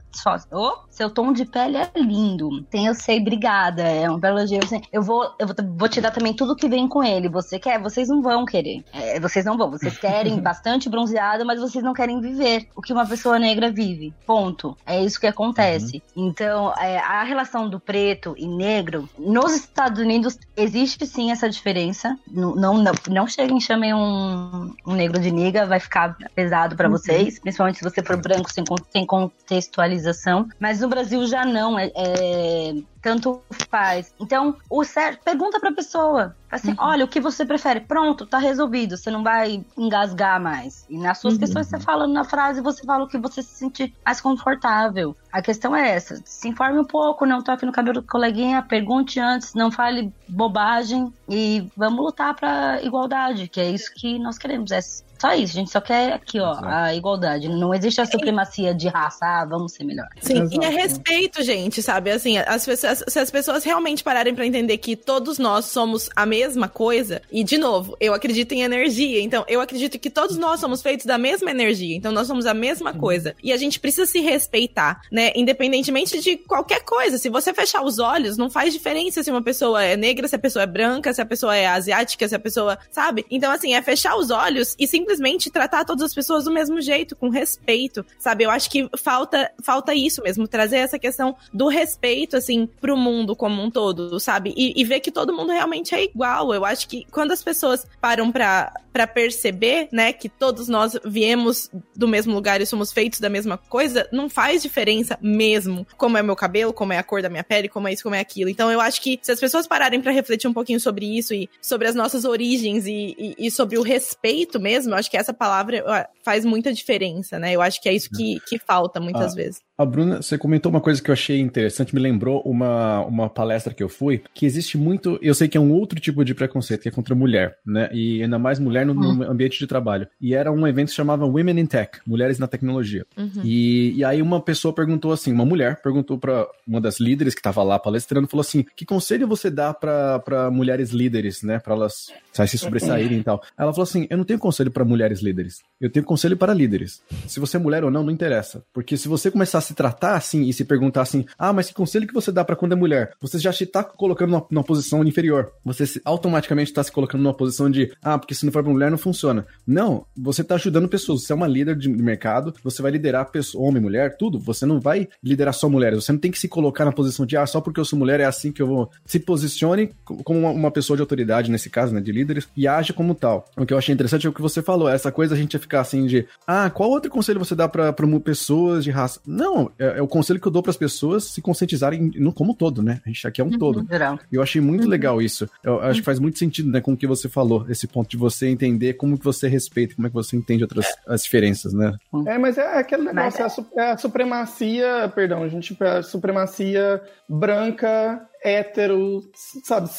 [0.51, 2.63] oh, seu tom de pele é lindo.
[2.63, 3.83] Tem, eu sei, obrigada.
[3.83, 4.59] É um belo elogio.
[4.63, 7.29] Assim, eu vou, eu vou, vou, te dar também tudo que vem com ele.
[7.29, 7.81] Você quer?
[7.81, 8.83] Vocês não vão querer.
[8.93, 9.71] É, vocês não vão.
[9.71, 14.13] Vocês querem bastante bronzeado, mas vocês não querem viver o que uma pessoa negra vive.
[14.25, 14.77] Ponto.
[14.85, 16.01] É isso que acontece.
[16.15, 16.27] Uhum.
[16.27, 22.17] Então, é, a relação do preto e negro, nos Estados Unidos, existe sim essa diferença.
[22.29, 26.75] Não, não, não, não cheguem e chamem um, um negro de niga, vai ficar pesado
[26.75, 26.93] para uhum.
[26.93, 30.47] vocês, principalmente se você for branco sem, sem contextualização.
[30.59, 31.77] Mas no Brasil já não.
[31.77, 34.13] É, é, tanto faz.
[34.19, 36.35] Então, o certo, pergunta pra pessoa.
[36.51, 36.77] Assim, uhum.
[36.79, 37.81] olha, o que você prefere?
[37.81, 38.97] Pronto, tá resolvido.
[38.97, 40.85] Você não vai engasgar mais.
[40.89, 41.39] E nas suas uhum.
[41.39, 45.15] questões, você fala na frase, você fala o que você se sentir mais confortável.
[45.31, 46.19] A questão é essa.
[46.25, 51.13] Se informe um pouco, não toque no cabelo do coleguinha, pergunte antes, não fale bobagem
[51.29, 54.71] e vamos lutar pra igualdade, que é isso que nós queremos.
[54.71, 54.79] É
[55.17, 56.67] só isso, a gente só quer aqui, ó, Exato.
[56.67, 57.49] a igualdade.
[57.49, 60.07] Não existe a supremacia de raça, ah, vamos ser melhor.
[60.21, 60.61] Sim, Exato.
[60.61, 62.11] e é respeito, gente, sabe?
[62.11, 66.25] Assim, as pessoas, se as pessoas realmente pararem para entender que todos nós somos a
[66.25, 70.59] mesma coisa, e de novo, eu acredito em energia, então eu acredito que todos nós
[70.59, 72.99] somos feitos da mesma energia, então nós somos a mesma uhum.
[72.99, 73.35] coisa.
[73.43, 75.31] E a gente precisa se respeitar, né?
[75.35, 77.17] Independentemente de qualquer coisa.
[77.17, 80.39] Se você fechar os olhos, não faz diferença se uma pessoa é negra, se a
[80.39, 82.77] pessoa é branca, se a pessoa é asiática, se a pessoa.
[82.91, 83.25] Sabe?
[83.31, 86.81] Então, assim, é fechar os olhos e simplesmente simplesmente tratar todas as pessoas do mesmo
[86.81, 88.43] jeito, com respeito, sabe?
[88.43, 93.35] Eu acho que falta, falta isso mesmo, trazer essa questão do respeito, assim, pro mundo
[93.35, 94.53] como um todo, sabe?
[94.55, 96.53] E, e ver que todo mundo realmente é igual.
[96.53, 101.69] Eu acho que quando as pessoas param pra, pra perceber, né, que todos nós viemos
[101.95, 106.23] do mesmo lugar e somos feitos da mesma coisa, não faz diferença mesmo como é
[106.23, 108.49] meu cabelo, como é a cor da minha pele, como é isso, como é aquilo.
[108.49, 111.49] Então eu acho que se as pessoas pararem para refletir um pouquinho sobre isso e
[111.61, 115.33] sobre as nossas origens e, e, e sobre o respeito mesmo, eu acho que essa
[115.33, 117.53] palavra faz muita diferença, né?
[117.53, 119.61] Eu acho que é isso que, que falta muitas ah, vezes.
[119.77, 123.73] A Bruna, você comentou uma coisa que eu achei interessante, me lembrou uma, uma palestra
[123.73, 126.83] que eu fui, que existe muito, eu sei que é um outro tipo de preconceito,
[126.83, 127.89] que é contra mulher, né?
[127.91, 129.31] E ainda mais mulher no, no uhum.
[129.31, 130.07] ambiente de trabalho.
[130.19, 133.05] E era um evento que se chamava Women in Tech, Mulheres na Tecnologia.
[133.17, 133.41] Uhum.
[133.43, 137.41] E, e aí uma pessoa perguntou assim, uma mulher perguntou para uma das líderes que
[137.41, 141.59] estava lá palestrando, falou assim, que conselho você dá para mulheres líderes, né?
[141.59, 143.41] Para elas se sobressaírem e tal.
[143.57, 147.01] Ela falou assim, eu não tenho conselho para mulheres líderes, eu tenho conselho para líderes.
[147.27, 148.63] Se você é mulher ou não, não interessa.
[148.73, 152.07] Porque se você começar se tratar assim e se perguntar assim, ah, mas que conselho
[152.07, 153.11] que você dá para quando é mulher?
[153.21, 155.51] Você já se tá colocando numa, numa posição inferior.
[155.63, 158.71] Você se, automaticamente está se colocando numa posição de, ah, porque se não for pra
[158.71, 159.45] mulher não funciona.
[159.65, 161.23] Não, você tá ajudando pessoas.
[161.23, 164.39] Você é uma líder de mercado, você vai liderar pessoa, homem, mulher, tudo.
[164.39, 166.03] Você não vai liderar só mulheres.
[166.03, 168.19] Você não tem que se colocar na posição de, ah, só porque eu sou mulher
[168.19, 168.89] é assim que eu vou.
[169.05, 172.93] Se posicione como uma, uma pessoa de autoridade, nesse caso, né, de líderes, e age
[172.93, 173.45] como tal.
[173.57, 175.59] O que eu achei interessante é o que você falou, essa coisa a gente ia
[175.59, 179.19] ficar assim de, ah, qual outro conselho você dá para pessoas de raça?
[179.25, 182.53] Não, é, é o conselho que eu dou para as pessoas se conscientizarem no como
[182.53, 183.01] todo, né?
[183.05, 183.87] A gente aqui é um uhum, todo.
[183.89, 184.19] Geral.
[184.31, 184.89] Eu achei muito uhum.
[184.89, 185.49] legal isso.
[185.63, 188.17] Eu acho que faz muito sentido, né, com o que você falou, esse ponto de
[188.17, 191.97] você entender como que você respeita, como é que você entende outras as diferenças, né?
[192.27, 193.59] É, mas é aquele negócio, mas...
[193.75, 199.23] é, a, é a supremacia, perdão, a gente, a supremacia branca hétero,
[199.63, 199.89] sabe,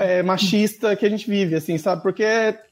[0.00, 2.02] é, machista que a gente vive, assim, sabe?
[2.02, 2.24] Porque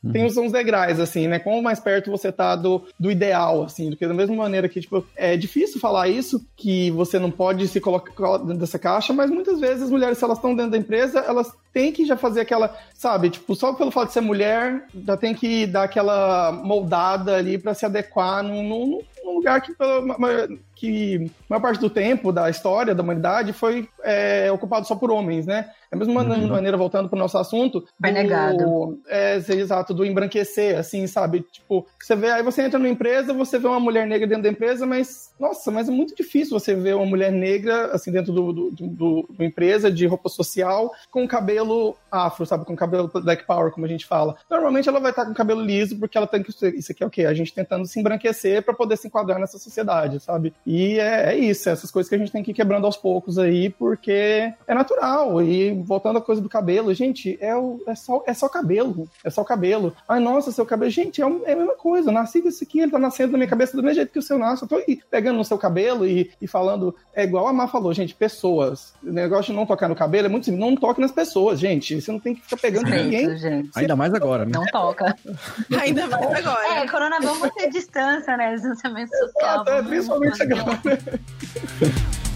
[0.03, 0.13] uhum.
[0.13, 1.39] tem uns, uns degraus, assim, né?
[1.39, 4.81] Quanto mais perto você tá do, do ideal, assim, do que da mesma maneira que,
[4.81, 9.31] tipo, é difícil falar isso, que você não pode se colocar dentro dessa caixa, mas
[9.31, 12.41] muitas vezes as mulheres, se elas estão dentro da empresa, elas têm que já fazer
[12.41, 17.37] aquela, sabe, tipo, só pelo fato de ser mulher, já tem que dar aquela moldada
[17.37, 19.75] ali para se adequar num, num, num lugar que,
[20.75, 25.11] que a maior parte do tempo da história da humanidade foi é, ocupado só por
[25.11, 25.71] homens, né?
[25.95, 26.49] Da mesma uhum.
[26.49, 27.85] maneira, voltando para o nosso assunto.
[28.01, 29.01] Foi do, negado.
[29.09, 31.41] É, exato, do embranquecer, assim, sabe?
[31.51, 34.49] Tipo, você vê, aí você entra numa empresa, você vê uma mulher negra dentro da
[34.49, 38.53] empresa, mas, nossa, mas é muito difícil você ver uma mulher negra, assim, dentro do,
[38.53, 42.65] do, do, do empresa, de roupa social, com cabelo afro, sabe?
[42.65, 44.37] Com cabelo black power, como a gente fala.
[44.51, 46.51] Normalmente ela vai estar com cabelo liso, porque ela tem que.
[46.51, 47.27] Isso aqui é o quê?
[47.27, 50.53] A gente tentando se embranquecer para poder se enquadrar nessa sociedade, sabe?
[50.67, 52.97] E é, é isso, é essas coisas que a gente tem que ir quebrando aos
[52.97, 55.43] poucos aí, porque é natural.
[55.43, 59.09] E voltando à coisa do cabelo, gente, é, o, é, só, é só cabelo.
[59.23, 59.95] É só cabelo.
[60.09, 60.91] Ai, nossa, seu cabelo.
[60.91, 62.09] Gente, é, é a mesma coisa.
[62.09, 64.19] Eu nasci com isso aqui, ele tá nascendo na minha cabeça do mesmo jeito que
[64.19, 64.63] o seu nasce.
[64.63, 66.95] Eu tô aí pegando no seu cabelo e, e falando.
[67.15, 68.95] É igual a Má falou, gente, pessoas.
[69.03, 70.61] O negócio de não tocar no cabelo é muito simples.
[70.61, 72.01] Não toque nas pessoas, gente.
[72.01, 73.39] Você não tem que ficar pegando Sim, ninguém.
[73.39, 73.71] Gente.
[73.75, 74.53] Ainda mais agora, né?
[74.55, 75.15] Não toca.
[75.81, 76.79] Ainda mais agora.
[76.79, 78.55] É, Corona, vamos ter distância, né?
[78.55, 79.65] Distanciamento social.
[79.69, 80.81] É, principalmente agora.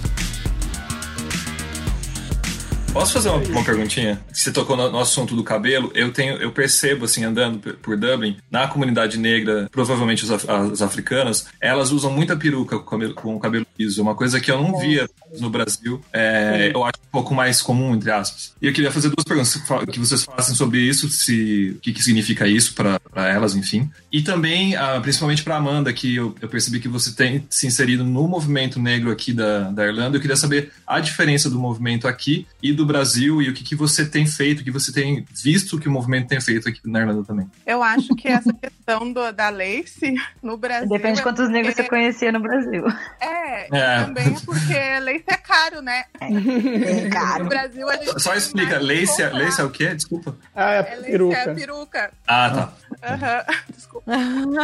[2.99, 4.20] Posso fazer uma, uma, perguntinha?
[4.32, 5.92] Você tocou no, no, assunto do cabelo.
[5.94, 11.46] Eu tenho, eu percebo assim andando por Dublin, na comunidade negra, provavelmente os, as africanas,
[11.61, 14.03] elas usam muita peruca com, com o cabelo liso.
[14.03, 16.01] Uma coisa que eu não via no Brasil.
[16.12, 18.53] É, eu acho um pouco mais comum entre aspas.
[18.61, 22.03] E eu queria fazer duas perguntas que vocês falassem sobre isso, se o que, que
[22.03, 23.88] significa isso para elas, enfim.
[24.11, 28.03] E também, ah, principalmente para Amanda, que eu, eu, percebi que você tem se inserido
[28.03, 30.16] no movimento negro aqui da, da Irlanda.
[30.16, 33.76] Eu queria saber a diferença do movimento aqui e do Brasil e o que, que
[33.76, 37.01] você tem feito, o que você tem visto que o movimento tem feito aqui na
[37.01, 37.49] Irlanda também.
[37.64, 40.89] Eu acho que essa questão do, da Lace no Brasil.
[40.89, 42.84] Depende de quantos negros você conhecia no Brasil.
[43.20, 44.05] É, é.
[44.05, 46.05] também é porque Lace é caro, né?
[46.20, 47.45] É, caro.
[47.45, 48.22] No Brasil a gente.
[48.22, 49.95] Só explica, Lace, é, Lace é o quê?
[49.95, 50.36] Desculpa.
[50.55, 51.36] Ah, é, é peruca.
[51.36, 52.12] É peruca.
[52.26, 52.72] Ah, tá.
[52.91, 53.74] Uhum.
[53.74, 54.11] Desculpa.
[54.11, 54.55] Uhum.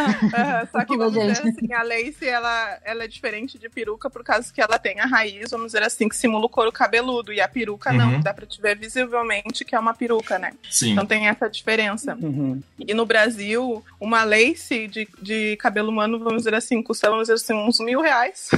[0.71, 4.51] Só que vamos dizer assim, a Lace ela, ela é diferente de peruca por causa
[4.51, 7.31] que ela tem a raiz, vamos dizer assim, que simula o couro cabeludo.
[7.31, 7.97] E a peruca uhum.
[7.97, 10.53] não, dá pra te ver visivelmente que é uma peruca, né?
[10.69, 10.91] Sim.
[10.91, 12.15] Então tem essa diferença.
[12.15, 12.61] Uhum.
[12.79, 17.35] E no Brasil, uma lace de, de cabelo humano, vamos dizer assim, custa, vamos dizer
[17.35, 18.49] assim, uns mil reais.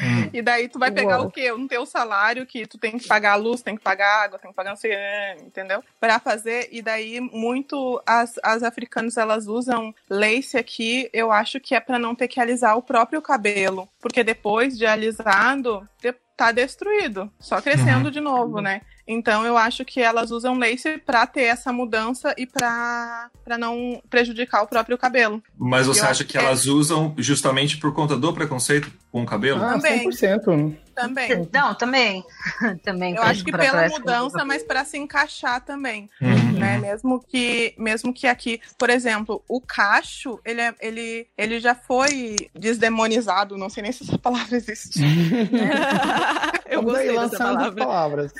[0.00, 0.28] Hum.
[0.32, 1.28] E daí tu vai pegar Uou.
[1.28, 1.50] o quê?
[1.52, 4.50] Um teu salário que tu tem que pagar a luz, tem que pagar água, tem
[4.50, 4.92] que pagar não sei,
[5.40, 5.82] entendeu?
[5.98, 6.68] Para fazer.
[6.70, 11.98] E daí muito as, as africanas elas usam lace aqui, eu acho que é para
[11.98, 15.88] não ter que alisar o próprio cabelo, porque depois de alisado,
[16.36, 18.10] tá destruído, só crescendo uhum.
[18.10, 18.82] de novo, né?
[19.06, 24.62] Então eu acho que elas usam lace para ter essa mudança e para não prejudicar
[24.62, 25.42] o próprio cabelo.
[25.56, 26.70] Mas você acha que, que elas é...
[26.70, 29.62] usam justamente por conta do preconceito com o cabelo?
[29.62, 30.08] Ah, Também.
[30.08, 30.76] 100%.
[30.94, 31.48] Também.
[31.52, 32.24] Não, também.
[32.82, 36.08] também eu acho que pela mudança, mas para se encaixar também.
[36.20, 36.35] Uhum.
[36.58, 36.78] Né?
[36.78, 42.36] Mesmo que mesmo que aqui, por exemplo, o cacho, ele, é, ele, ele já foi
[42.54, 45.00] desdemonizado, não sei nem se essa palavra existe.
[46.68, 47.84] eu Vamos gostei dessa palavra.
[47.84, 48.32] palavras.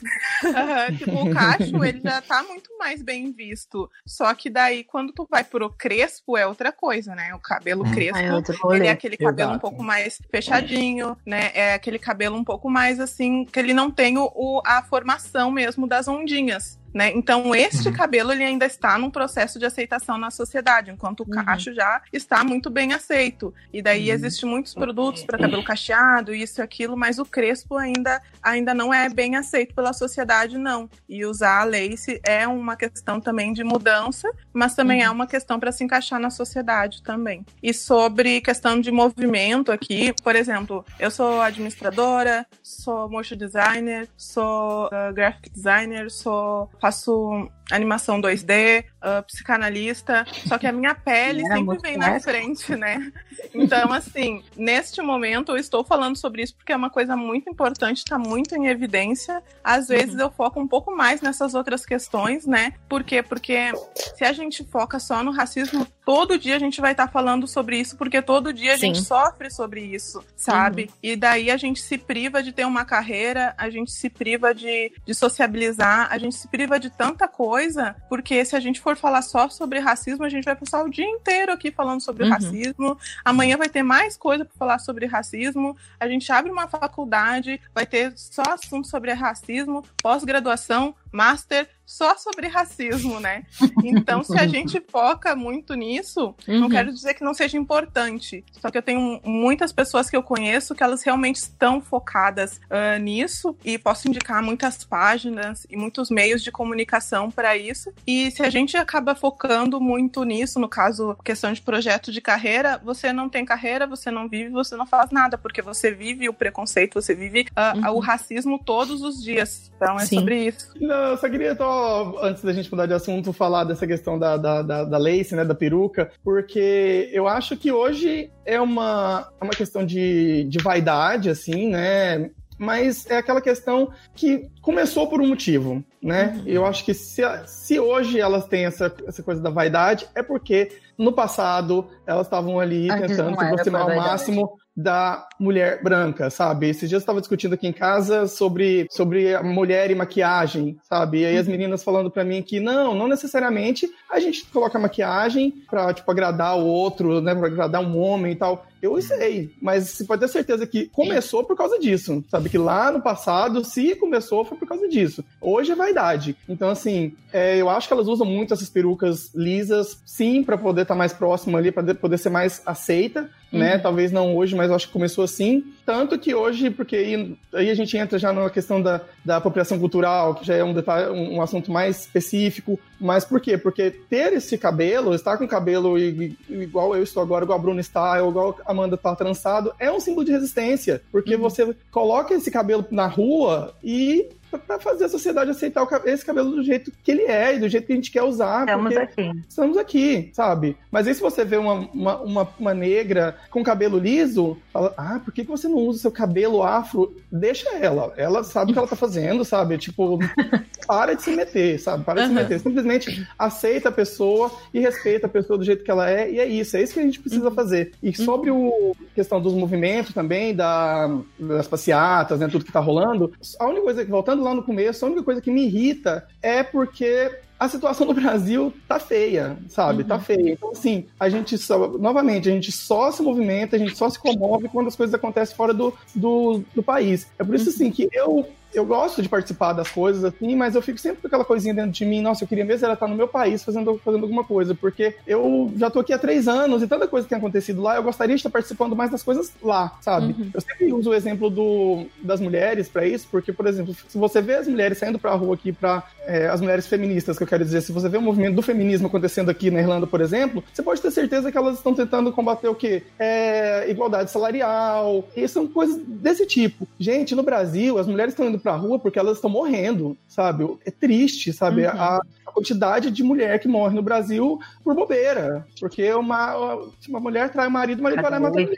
[0.45, 3.91] Uhum, tipo, o cacho, ele já tá muito mais bem visto.
[4.07, 7.35] Só que daí, quando tu vai pro crespo, é outra coisa, né?
[7.35, 7.93] O cabelo hum.
[7.93, 9.57] crespo, é ele é aquele cabelo Exato.
[9.57, 11.51] um pouco mais fechadinho, né?
[11.55, 15.87] É aquele cabelo um pouco mais assim, que ele não tem o, a formação mesmo
[15.87, 16.79] das ondinhas.
[16.97, 17.13] Né?
[17.15, 17.95] Então, este uhum.
[17.95, 21.45] cabelo ele ainda está num processo de aceitação na sociedade, enquanto o uhum.
[21.45, 23.53] cacho já está muito bem aceito.
[23.71, 24.15] E daí uhum.
[24.15, 28.95] existem muitos produtos para cabelo cacheado, isso e aquilo, mas o crespo ainda, ainda não
[28.95, 30.89] é bem aceito pela sociedade, não.
[31.07, 35.15] E usar a lace é uma questão também de mudança, mas também é uhum.
[35.15, 37.45] uma questão para se encaixar na sociedade também.
[37.63, 44.87] E sobre questão de movimento aqui, por exemplo, eu sou administradora, sou motion designer, sou
[44.87, 51.57] uh, graphic designer, sou faço animação 2D, uh, psicanalista, só que a minha pele Era
[51.57, 53.13] sempre vem na frente, né?
[53.53, 57.99] Então, assim, neste momento eu estou falando sobre isso porque é uma coisa muito importante,
[57.99, 59.43] está muito em evidência.
[59.65, 60.21] Às vezes uhum.
[60.21, 62.75] eu foco um pouco mais nessas outras questões, né?
[62.89, 63.23] Por quê?
[63.23, 63.73] Porque
[64.17, 67.47] se a gente foca só no racismo, todo dia a gente vai estar tá falando
[67.49, 68.95] sobre isso, porque todo dia a Sim.
[68.95, 70.83] gente sofre sobre isso, sabe?
[70.83, 70.89] Uhum.
[71.03, 74.93] E daí a gente se priva de ter uma carreira, a gente se priva de,
[75.05, 78.99] de sociabilizar, a gente se priva de tanta coisa coisa, porque se a gente for
[78.99, 82.31] falar só sobre racismo, a gente vai passar o dia inteiro aqui falando sobre uhum.
[82.31, 82.99] racismo.
[83.25, 85.75] Amanhã vai ter mais coisa para falar sobre racismo.
[85.99, 92.49] A gente abre uma faculdade, vai ter só assunto sobre racismo, pós-graduação, master só sobre
[92.49, 93.45] racismo, né?
[93.85, 96.61] Então, se a gente foca muito nisso, uhum.
[96.61, 98.45] não quero dizer que não seja importante.
[98.61, 102.99] Só que eu tenho muitas pessoas que eu conheço que elas realmente estão focadas uh,
[103.01, 107.93] nisso e posso indicar muitas páginas e muitos meios de comunicação para isso.
[108.05, 112.81] E se a gente acaba focando muito nisso, no caso, questão de projeto de carreira,
[112.85, 116.35] você não tem carreira, você não vive, você não faz nada, porque você vive o
[116.35, 117.95] preconceito, você vive uh, uhum.
[117.95, 119.71] o racismo todos os dias.
[119.77, 120.19] Então, é Sim.
[120.19, 120.73] sobre isso.
[120.81, 124.37] Não, eu só queria, só, antes da gente mudar de assunto, falar dessa questão da,
[124.37, 129.45] da, da, da lace, né, da peruca, porque eu acho que hoje é uma, é
[129.45, 132.31] uma questão de, de vaidade, assim, né?
[132.59, 136.35] Mas é aquela questão que começou por um motivo, né?
[136.37, 136.43] Uhum.
[136.47, 140.73] Eu acho que se, se hoje elas têm essa, essa coisa da vaidade, é porque
[140.97, 146.69] no passado elas estavam ali tentando se aproximar ao máximo da mulher branca, sabe?
[146.69, 151.21] Esses dias eu estava discutindo aqui em casa sobre, sobre a mulher e maquiagem, sabe?
[151.21, 151.53] E aí as uhum.
[151.53, 156.59] meninas falando para mim que não, não necessariamente a gente coloca maquiagem pra, tipo, agradar
[156.59, 157.35] o outro, né?
[157.35, 158.67] Pra agradar um homem e tal.
[158.81, 162.49] Eu sei, mas você pode ter certeza que começou por causa disso, sabe?
[162.49, 165.25] Que lá no passado, se começou, foi por causa disso.
[165.41, 166.37] Hoje é vaidade.
[166.49, 170.83] Então, assim, é, eu acho que elas usam muito essas perucas lisas, sim, para poder
[170.83, 173.77] estar tá mais próximo ali, para poder ser mais aceita, né?
[173.77, 173.83] Uhum.
[173.83, 175.65] Talvez não hoje, mas eu acho que começou assim.
[175.87, 179.79] Tanto que hoje, porque aí, aí, a gente entra já na questão da, da apropriação
[179.79, 182.77] cultural, que já é um, um, um assunto mais específico.
[183.01, 183.57] Mas por quê?
[183.57, 188.21] Porque ter esse cabelo, estar com cabelo igual eu estou agora, igual a Bruna está,
[188.21, 191.01] ou igual a Amanda está trançado, é um símbolo de resistência.
[191.13, 191.43] Porque uhum.
[191.43, 194.29] você coloca esse cabelo na rua e
[194.59, 197.87] para fazer a sociedade aceitar esse cabelo do jeito que ele é e do jeito
[197.87, 198.61] que a gente quer usar.
[198.61, 199.33] Estamos aqui.
[199.49, 200.77] Estamos aqui, sabe?
[200.91, 205.21] Mas aí se você vê uma, uma, uma, uma, negra com cabelo liso, fala, ah,
[205.25, 207.15] por que, que você não usa seu cabelo afro?
[207.31, 208.13] Deixa ela.
[208.17, 209.79] Ela sabe o que ela tá fazendo, sabe?
[209.79, 210.19] Tipo,
[210.87, 212.05] para de se meter, sabe?
[212.05, 212.37] Para de uhum.
[212.37, 212.61] se meter.
[212.61, 216.47] Simplesmente aceita a pessoa e respeita a pessoa do jeito que ela é, e é
[216.47, 216.77] isso.
[216.77, 217.55] É isso que a gente precisa uhum.
[217.55, 217.93] fazer.
[218.03, 222.49] E sobre o questão dos movimentos também, da, das passeatas, né?
[222.49, 225.41] Tudo que tá rolando, a única coisa que, voltando lá no começo, a única coisa
[225.41, 230.05] que me irrita é porque a situação no Brasil tá feia, sabe?
[230.05, 230.21] Tá uhum.
[230.21, 230.53] Tá feia.
[230.53, 234.19] Então, assim, a gente só, novamente, a gente só se movimenta, a gente só se
[234.19, 237.27] comove quando as coisas acontecem fora do, do, do país.
[237.39, 240.83] É por isso, assim, que eu eu gosto de participar das coisas, assim, mas eu
[240.83, 243.17] fico sempre com aquela coisinha dentro de mim, nossa, eu queria mesmo ela estar no
[243.17, 246.87] meu país fazendo, fazendo alguma coisa, porque eu já tô aqui há três anos e
[246.87, 250.27] tanta coisa tem acontecido lá, eu gostaria de estar participando mais das coisas lá, sabe?
[250.27, 250.51] Uhum.
[250.53, 254.41] Eu sempre uso o exemplo do, das mulheres para isso, porque, por exemplo, se você
[254.41, 257.65] vê as mulheres saindo pra rua aqui, para é, as mulheres feministas, que eu quero
[257.65, 260.83] dizer, se você vê o movimento do feminismo acontecendo aqui na Irlanda, por exemplo, você
[260.83, 263.03] pode ter certeza que elas estão tentando combater o quê?
[263.19, 266.87] É, igualdade salarial, e são coisas desse tipo.
[266.99, 270.67] Gente, no Brasil, as mulheres estão indo pra rua porque elas estão morrendo, sabe?
[270.85, 271.85] É triste, sabe?
[271.85, 271.91] Uhum.
[271.91, 275.67] A, a, quantidade de mulher que morre no Brasil por bobeira.
[275.79, 276.75] Porque uma,
[277.09, 278.77] uma mulher trai o marido, o marido vai lá e mata a mulher.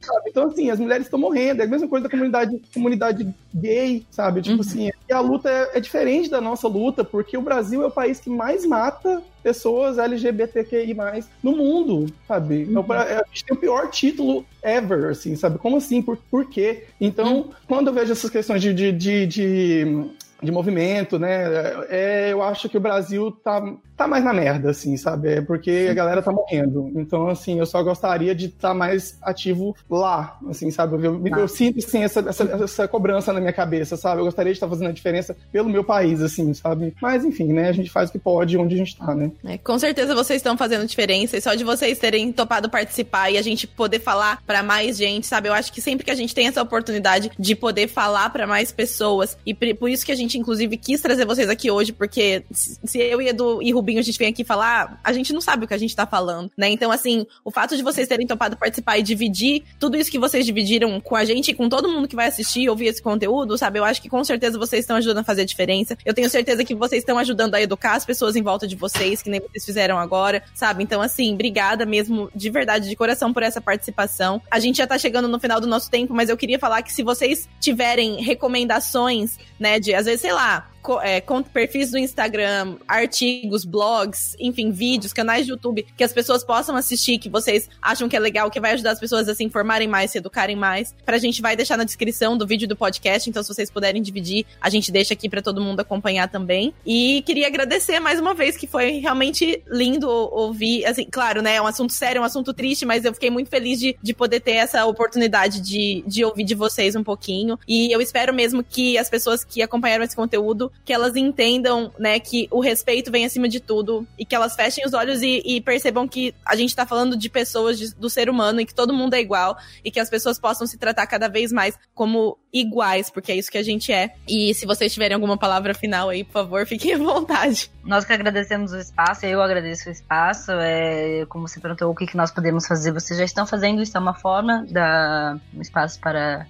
[0.00, 0.30] Sabe?
[0.30, 1.62] Então, assim, as mulheres estão morrendo.
[1.62, 4.42] É a mesma coisa da comunidade, comunidade gay, sabe?
[4.42, 4.60] Tipo uhum.
[4.60, 7.90] assim, e a luta é, é diferente da nossa luta, porque o Brasil é o
[7.90, 10.96] país que mais mata pessoas LGBTQI+,
[11.42, 12.64] no mundo, sabe?
[12.64, 12.92] Uhum.
[12.94, 15.58] É, a gente tem o pior título ever, assim, sabe?
[15.58, 16.00] Como assim?
[16.00, 16.84] Por, por quê?
[16.98, 17.50] Então, uhum.
[17.68, 20.10] quando eu vejo essas questões de, de, de, de
[20.44, 21.44] de movimento, né?
[21.88, 23.62] É, eu acho que o Brasil tá,
[23.96, 25.34] tá mais na merda, assim, sabe?
[25.34, 26.92] É porque a galera tá morrendo.
[26.94, 30.94] Então, assim, eu só gostaria de estar tá mais ativo lá, assim, sabe?
[30.96, 34.20] Eu, eu, eu sinto, assim, essa, essa, essa, cobrança na minha cabeça, sabe?
[34.20, 36.94] Eu gostaria de estar tá fazendo a diferença pelo meu país, assim, sabe?
[37.00, 37.68] Mas, enfim, né?
[37.68, 39.30] A gente faz o que pode onde a gente tá, né?
[39.44, 43.38] É, com certeza vocês estão fazendo diferença e só de vocês terem topado participar e
[43.38, 45.48] a gente poder falar para mais gente, sabe?
[45.48, 48.72] Eu acho que sempre que a gente tem essa oportunidade de poder falar para mais
[48.72, 52.98] pessoas e por isso que a gente, inclusive, quis trazer vocês aqui hoje, porque se
[52.98, 55.68] eu e Edu e Rubinho a gente vem aqui falar, a gente não sabe o
[55.68, 56.68] que a gente tá falando, né?
[56.68, 60.44] Então, assim, o fato de vocês terem topado participar e dividir tudo isso que vocês
[60.44, 63.78] dividiram com a gente e com todo mundo que vai assistir, ouvir esse conteúdo, sabe?
[63.78, 65.96] Eu acho que com certeza vocês estão ajudando a fazer a diferença.
[66.04, 69.22] Eu tenho certeza que vocês estão ajudando a educar as pessoas em volta de vocês,
[69.22, 70.82] que nem vocês fizeram agora, sabe?
[70.82, 74.40] Então, assim, obrigada mesmo, de verdade, de coração, por essa participação.
[74.50, 76.92] A gente já tá chegando no final do nosso tempo, mas eu queria falar que
[76.92, 80.70] se vocês tiverem recomendações, né, de às vezes, sei lá,
[81.02, 81.22] é,
[81.52, 87.18] perfis do Instagram, artigos, blogs, enfim, vídeos, canais de YouTube que as pessoas possam assistir,
[87.18, 90.10] que vocês acham que é legal, que vai ajudar as pessoas a se informarem mais,
[90.10, 90.94] se educarem mais.
[91.04, 94.46] Pra gente vai deixar na descrição do vídeo do podcast, então se vocês puderem dividir,
[94.60, 96.72] a gente deixa aqui para todo mundo acompanhar também.
[96.86, 101.62] E queria agradecer mais uma vez, que foi realmente lindo ouvir, assim, claro, né, é
[101.62, 104.40] um assunto sério, é um assunto triste, mas eu fiquei muito feliz de, de poder
[104.40, 107.58] ter essa oportunidade de, de ouvir de vocês um pouquinho.
[107.66, 112.20] E eu espero mesmo que as pessoas que acompanharam esse conteúdo, que elas entendam, né,
[112.20, 115.60] que o respeito vem acima de tudo e que elas fechem os olhos e, e
[115.60, 118.92] percebam que a gente tá falando de pessoas, de, do ser humano e que todo
[118.92, 123.10] mundo é igual e que as pessoas possam se tratar cada vez mais como iguais,
[123.10, 124.14] porque é isso que a gente é.
[124.28, 127.70] E se vocês tiverem alguma palavra final aí, por favor, fiquem à vontade.
[127.84, 130.52] Nós que agradecemos o espaço, eu agradeço o espaço.
[130.52, 132.92] É, como você perguntou, o que, que nós podemos fazer?
[132.92, 136.46] Vocês já estão fazendo isso, é uma forma da um espaço para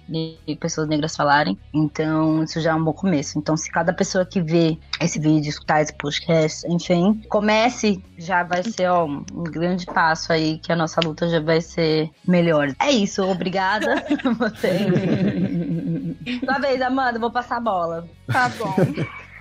[0.59, 1.57] pessoas negras falarem.
[1.73, 3.37] Então, isso já é um bom começo.
[3.37, 8.63] Então, se cada pessoa que vê esse vídeo, escutar esse podcast, enfim, comece, já vai
[8.63, 12.73] ser ó, um grande passo aí, que a nossa luta já vai ser melhor.
[12.79, 14.05] É isso, obrigada.
[14.37, 14.69] Você.
[16.43, 18.07] Sua vez, Amanda, vou passar a bola.
[18.27, 18.73] Tá bom.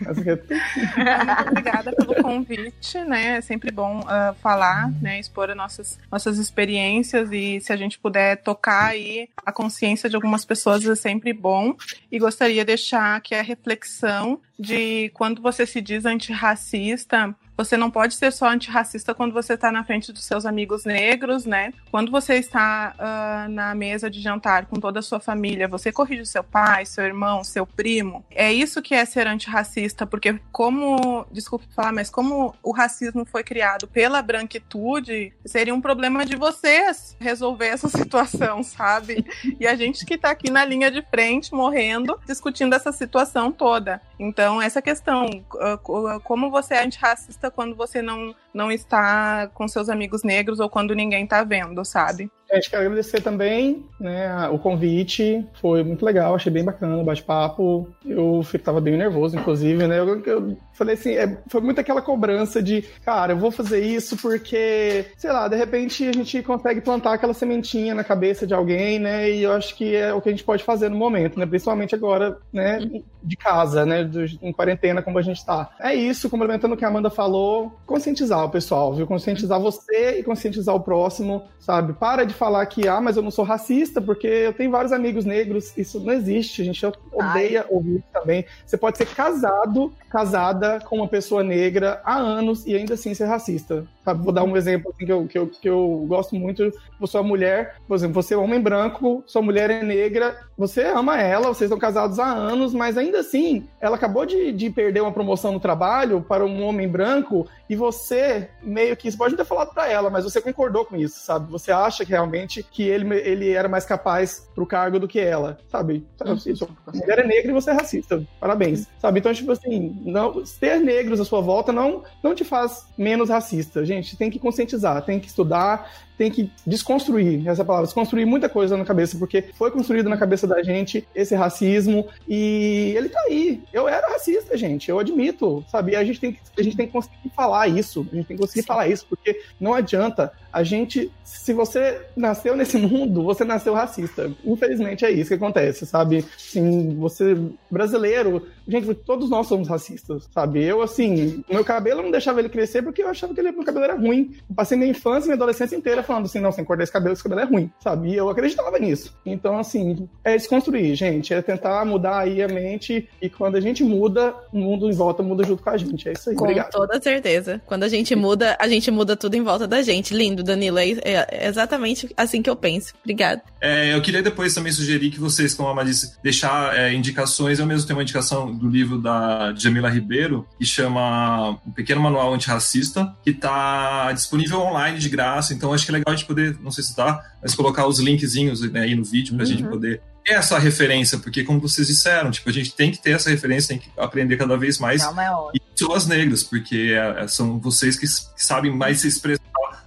[0.00, 3.36] Muito obrigada pelo convite, né?
[3.36, 5.20] É sempre bom uh, falar, né?
[5.20, 10.16] Expor as nossas, nossas experiências e se a gente puder tocar aí a consciência de
[10.16, 11.74] algumas pessoas é sempre bom.
[12.10, 17.90] E gostaria de deixar aqui a reflexão de quando você se diz antirracista, você não
[17.90, 21.72] pode ser só antirracista quando você está na frente dos seus amigos negros, né?
[21.90, 26.26] Quando você está uh, na mesa de jantar com toda a sua família, você corrige
[26.26, 28.24] seu pai, seu irmão, seu primo.
[28.30, 33.44] É isso que é ser antirracista, porque como, desculpe falar, mas como o racismo foi
[33.44, 39.24] criado pela branquitude, seria um problema de vocês resolver essa situação, sabe?
[39.60, 44.00] E a gente que está aqui na linha de frente, morrendo, discutindo essa situação toda.
[44.18, 49.88] Então, essa questão, uh, como você é antirracista quando você não, não está com seus
[49.88, 52.30] amigos negros ou quando ninguém está vendo, sabe?
[52.54, 57.88] Gente, quero agradecer também né, o convite, foi muito legal, achei bem bacana o bate-papo.
[58.04, 59.98] Eu estava bem nervoso, inclusive, né?
[59.98, 64.16] Eu, eu falei assim, é, foi muito aquela cobrança de, cara, eu vou fazer isso
[64.18, 68.98] porque, sei lá, de repente a gente consegue plantar aquela sementinha na cabeça de alguém,
[68.98, 69.30] né?
[69.30, 71.46] E eu acho que é o que a gente pode fazer no momento, né?
[71.46, 72.78] Principalmente agora, né?
[73.22, 74.08] De casa, né?
[74.42, 75.70] em quarentena, como a gente está.
[75.80, 79.06] É isso, complementando o que a Amanda falou, conscientizar o pessoal, viu?
[79.06, 81.94] Conscientizar você e conscientizar o próximo, sabe?
[81.94, 85.24] Para de falar que, ah, mas eu não sou racista, porque eu tenho vários amigos
[85.24, 85.76] negros.
[85.78, 87.66] Isso não existe, a gente odeia Ai.
[87.70, 88.44] ouvir também.
[88.66, 93.24] Você pode ser casado, casada com uma pessoa negra há anos e ainda assim ser
[93.24, 93.86] racista.
[94.04, 94.22] Sabe?
[94.22, 96.70] Vou dar um exemplo assim, que, eu, que, eu, que eu gosto muito.
[97.00, 101.20] Você é mulher, por exemplo, você é homem branco, sua mulher é negra, você ama
[101.20, 105.12] ela, vocês estão casados há anos, mas ainda assim, ela acabou de, de perder uma
[105.12, 109.72] promoção no trabalho para um homem branco e você meio que, você pode ter falado
[109.72, 111.50] para ela, mas você concordou com isso, sabe?
[111.50, 115.58] Você acha que realmente que ele, ele era mais capaz pro cargo do que ela,
[115.68, 116.06] sabe?
[116.24, 116.38] Uhum.
[116.38, 118.22] Sua mulher é negra e você é racista.
[118.38, 118.86] Parabéns.
[118.98, 119.20] Sabe?
[119.20, 123.84] Então, tipo assim, não, ter negros à sua volta não, não te faz menos racista.
[123.84, 128.76] Gente, tem que conscientizar, tem que estudar, tem que desconstruir essa palavra, desconstruir muita coisa
[128.76, 133.62] na cabeça, porque foi construído na cabeça da gente esse racismo e ele tá aí.
[133.72, 135.96] Eu era racista, gente, eu admito, sabe?
[135.96, 138.42] A gente tem que, a gente tem que conseguir falar isso, a gente tem que
[138.42, 138.66] conseguir Sim.
[138.66, 144.30] falar isso, porque não adianta a gente, se você nasceu nesse mundo, você nasceu racista.
[144.44, 146.24] Infelizmente é isso que acontece, sabe?
[146.38, 147.36] Sim, você
[147.68, 150.62] brasileiro, gente, todos nós somos racistas, sabe?
[150.62, 153.84] Eu assim, meu cabelo não deixava ele crescer porque eu achava que ele, meu cabelo
[153.84, 154.36] era ruim.
[154.48, 157.12] Eu passei minha infância e minha adolescência inteira falando assim, não, sem cortar esse cabelo,
[157.12, 158.10] esse cabelo é ruim, sabe?
[158.10, 159.14] E eu acreditava nisso.
[159.24, 163.82] Então, assim, é desconstruir, gente, é tentar mudar aí a mente e quando a gente
[163.82, 166.08] muda, o mundo em volta muda junto com a gente.
[166.08, 166.70] É isso aí, com obrigado.
[166.70, 167.60] Toda certeza.
[167.66, 170.14] Quando a gente muda, a gente muda tudo em volta da gente.
[170.14, 172.94] Lindo, Danilo, é, é exatamente assim que eu penso.
[173.02, 173.40] Obrigado.
[173.60, 177.58] É, eu queria depois também sugerir que vocês, como a disse, deixar é, indicações.
[177.58, 182.34] Eu mesmo tenho uma indicação do livro da Jamila Ribeiro, que chama Um Pequeno Manual
[182.34, 185.54] Antirracista, que está disponível online de graça.
[185.54, 188.60] Então acho que legal a gente poder, não sei se dá, mas colocar os linkzinhos
[188.70, 189.52] né, aí no vídeo para a uhum.
[189.52, 193.12] gente poder ter essa referência, porque como vocês disseram, tipo, a gente tem que ter
[193.12, 195.02] essa referência, tem que aprender cada vez mais.
[195.02, 195.14] Não,
[195.54, 199.42] e pessoas negras, porque é, são vocês que, que sabem mais se expressar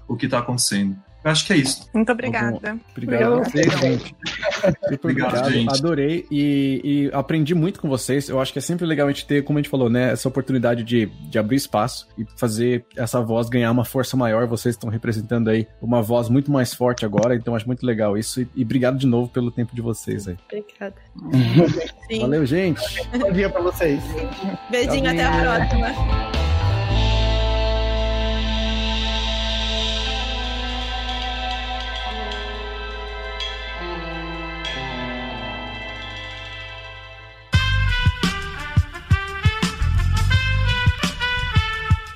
[0.08, 0.96] o que está acontecendo.
[1.28, 1.90] Eu acho que é isso.
[1.94, 2.80] Muito obrigada.
[2.92, 4.16] Obrigado a você, gente.
[5.04, 5.52] obrigado, obrigado.
[5.52, 5.78] Gente.
[5.78, 8.30] adorei e, e, aprendi muito com vocês.
[8.30, 10.30] Eu acho que é sempre legal a gente ter, como a gente falou, né, essa
[10.30, 14.48] oportunidade de, de abrir espaço e fazer essa voz ganhar uma força maior.
[14.48, 18.40] Vocês estão representando aí uma voz muito mais forte agora, então acho muito legal isso.
[18.40, 20.38] E, e obrigado de novo pelo tempo de vocês aí.
[20.46, 20.96] Obrigada.
[22.22, 22.82] Valeu, gente.
[23.20, 24.02] Bom dia pra vocês.
[24.72, 26.57] Beijinho, até a próxima.